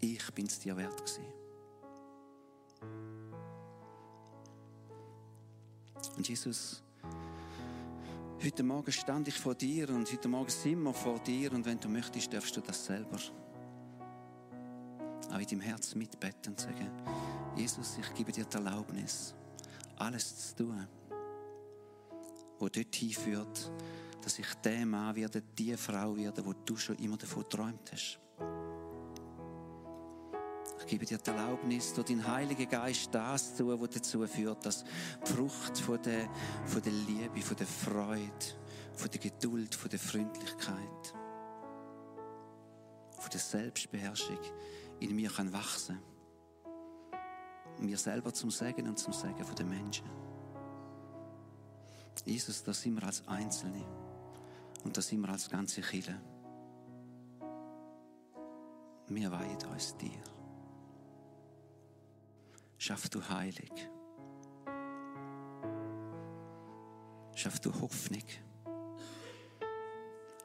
Ich 0.00 0.32
bin 0.32 0.46
es 0.46 0.58
dir 0.58 0.76
wert 0.76 0.96
gewesen. 0.96 1.24
Und 6.16 6.28
Jesus, 6.28 6.82
Heute 8.44 8.64
Morgen 8.64 8.90
stand 8.90 9.28
ich 9.28 9.38
vor 9.38 9.54
dir 9.54 9.88
und 9.90 10.10
heute 10.10 10.28
Morgen 10.28 10.50
sind 10.50 10.82
wir 10.82 10.92
vor 10.92 11.20
dir 11.20 11.52
und 11.52 11.64
wenn 11.64 11.78
du 11.78 11.88
möchtest, 11.88 12.32
darfst 12.32 12.56
du 12.56 12.60
das 12.60 12.86
selber 12.86 13.16
auch 15.30 15.38
in 15.38 15.46
deinem 15.46 15.60
Herz 15.60 15.94
mitbeten 15.94 16.52
und 16.52 16.58
sagen, 16.58 16.90
Jesus, 17.54 17.98
ich 18.00 18.14
gebe 18.14 18.32
dir 18.32 18.44
die 18.44 18.56
Erlaubnis, 18.56 19.32
alles 19.94 20.48
zu 20.48 20.56
tun, 20.56 20.88
wo 22.58 22.68
dort 22.68 22.96
hinführt, 22.96 23.70
dass 24.20 24.40
ich 24.40 24.52
der 24.64 24.86
Mann 24.86 25.14
werde, 25.14 25.40
die 25.40 25.76
Frau 25.76 26.16
werde, 26.16 26.44
wo 26.44 26.52
du 26.52 26.76
schon 26.76 26.96
immer 26.96 27.16
davon 27.16 27.44
geträumt 27.44 27.92
hast. 27.92 28.18
Ich 30.80 30.86
gebe 30.86 31.06
dir 31.06 31.18
die 31.18 31.30
Erlaubnis, 31.30 31.94
durch 31.94 32.08
den 32.08 32.26
Heiligen 32.26 32.68
Geist 32.68 33.08
das 33.14 33.54
zu, 33.54 33.68
was 33.80 33.90
dazu 33.90 34.26
führt, 34.26 34.64
dass 34.66 34.84
die 34.84 35.32
Frucht 35.32 35.78
von 35.78 36.00
der, 36.02 36.28
von 36.66 36.82
der 36.82 36.92
Liebe, 36.92 37.40
von 37.40 37.56
der 37.56 37.66
Freude, 37.66 38.46
von 38.94 39.10
der 39.10 39.20
Geduld, 39.20 39.74
von 39.74 39.90
der 39.90 39.98
Freundlichkeit, 39.98 41.14
von 43.18 43.30
der 43.30 43.40
Selbstbeherrschung 43.40 44.38
in 45.00 45.14
mir 45.14 45.30
kann 45.30 45.52
wachsen. 45.52 45.98
Mir 47.78 47.98
selber 47.98 48.32
zum 48.32 48.50
Segen 48.50 48.88
und 48.88 48.98
zum 48.98 49.12
Segen 49.12 49.44
den 49.56 49.68
Menschen. 49.68 50.06
Jesus, 52.24 52.62
da 52.62 52.72
sind 52.72 52.94
wir 52.94 53.04
als 53.04 53.26
Einzelne 53.26 53.84
und 54.84 54.96
da 54.96 55.02
sind 55.02 55.20
wir 55.20 55.28
als 55.30 55.48
ganze 55.48 55.80
Kirche. 55.80 56.20
Wir 59.08 59.30
weihen 59.30 59.58
uns 59.72 59.96
dir 59.96 60.31
schaff 62.82 63.08
du 63.08 63.20
heilig. 63.28 63.70
Schaff 67.36 67.60
du 67.60 67.72
Hoffnung. 67.80 68.24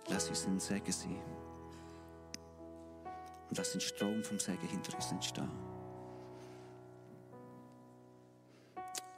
Lass 0.08 0.30
uns 0.30 0.46
ein 0.46 0.60
Segen 0.60 0.92
sein. 0.92 1.24
Und 3.50 3.58
lass 3.58 3.72
den 3.72 3.82
Strom 3.82 4.24
vom 4.24 4.40
Segen 4.40 4.68
hinter 4.68 4.96
uns 4.96 5.12
entstehen. 5.12 5.50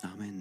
Amen. 0.01 0.37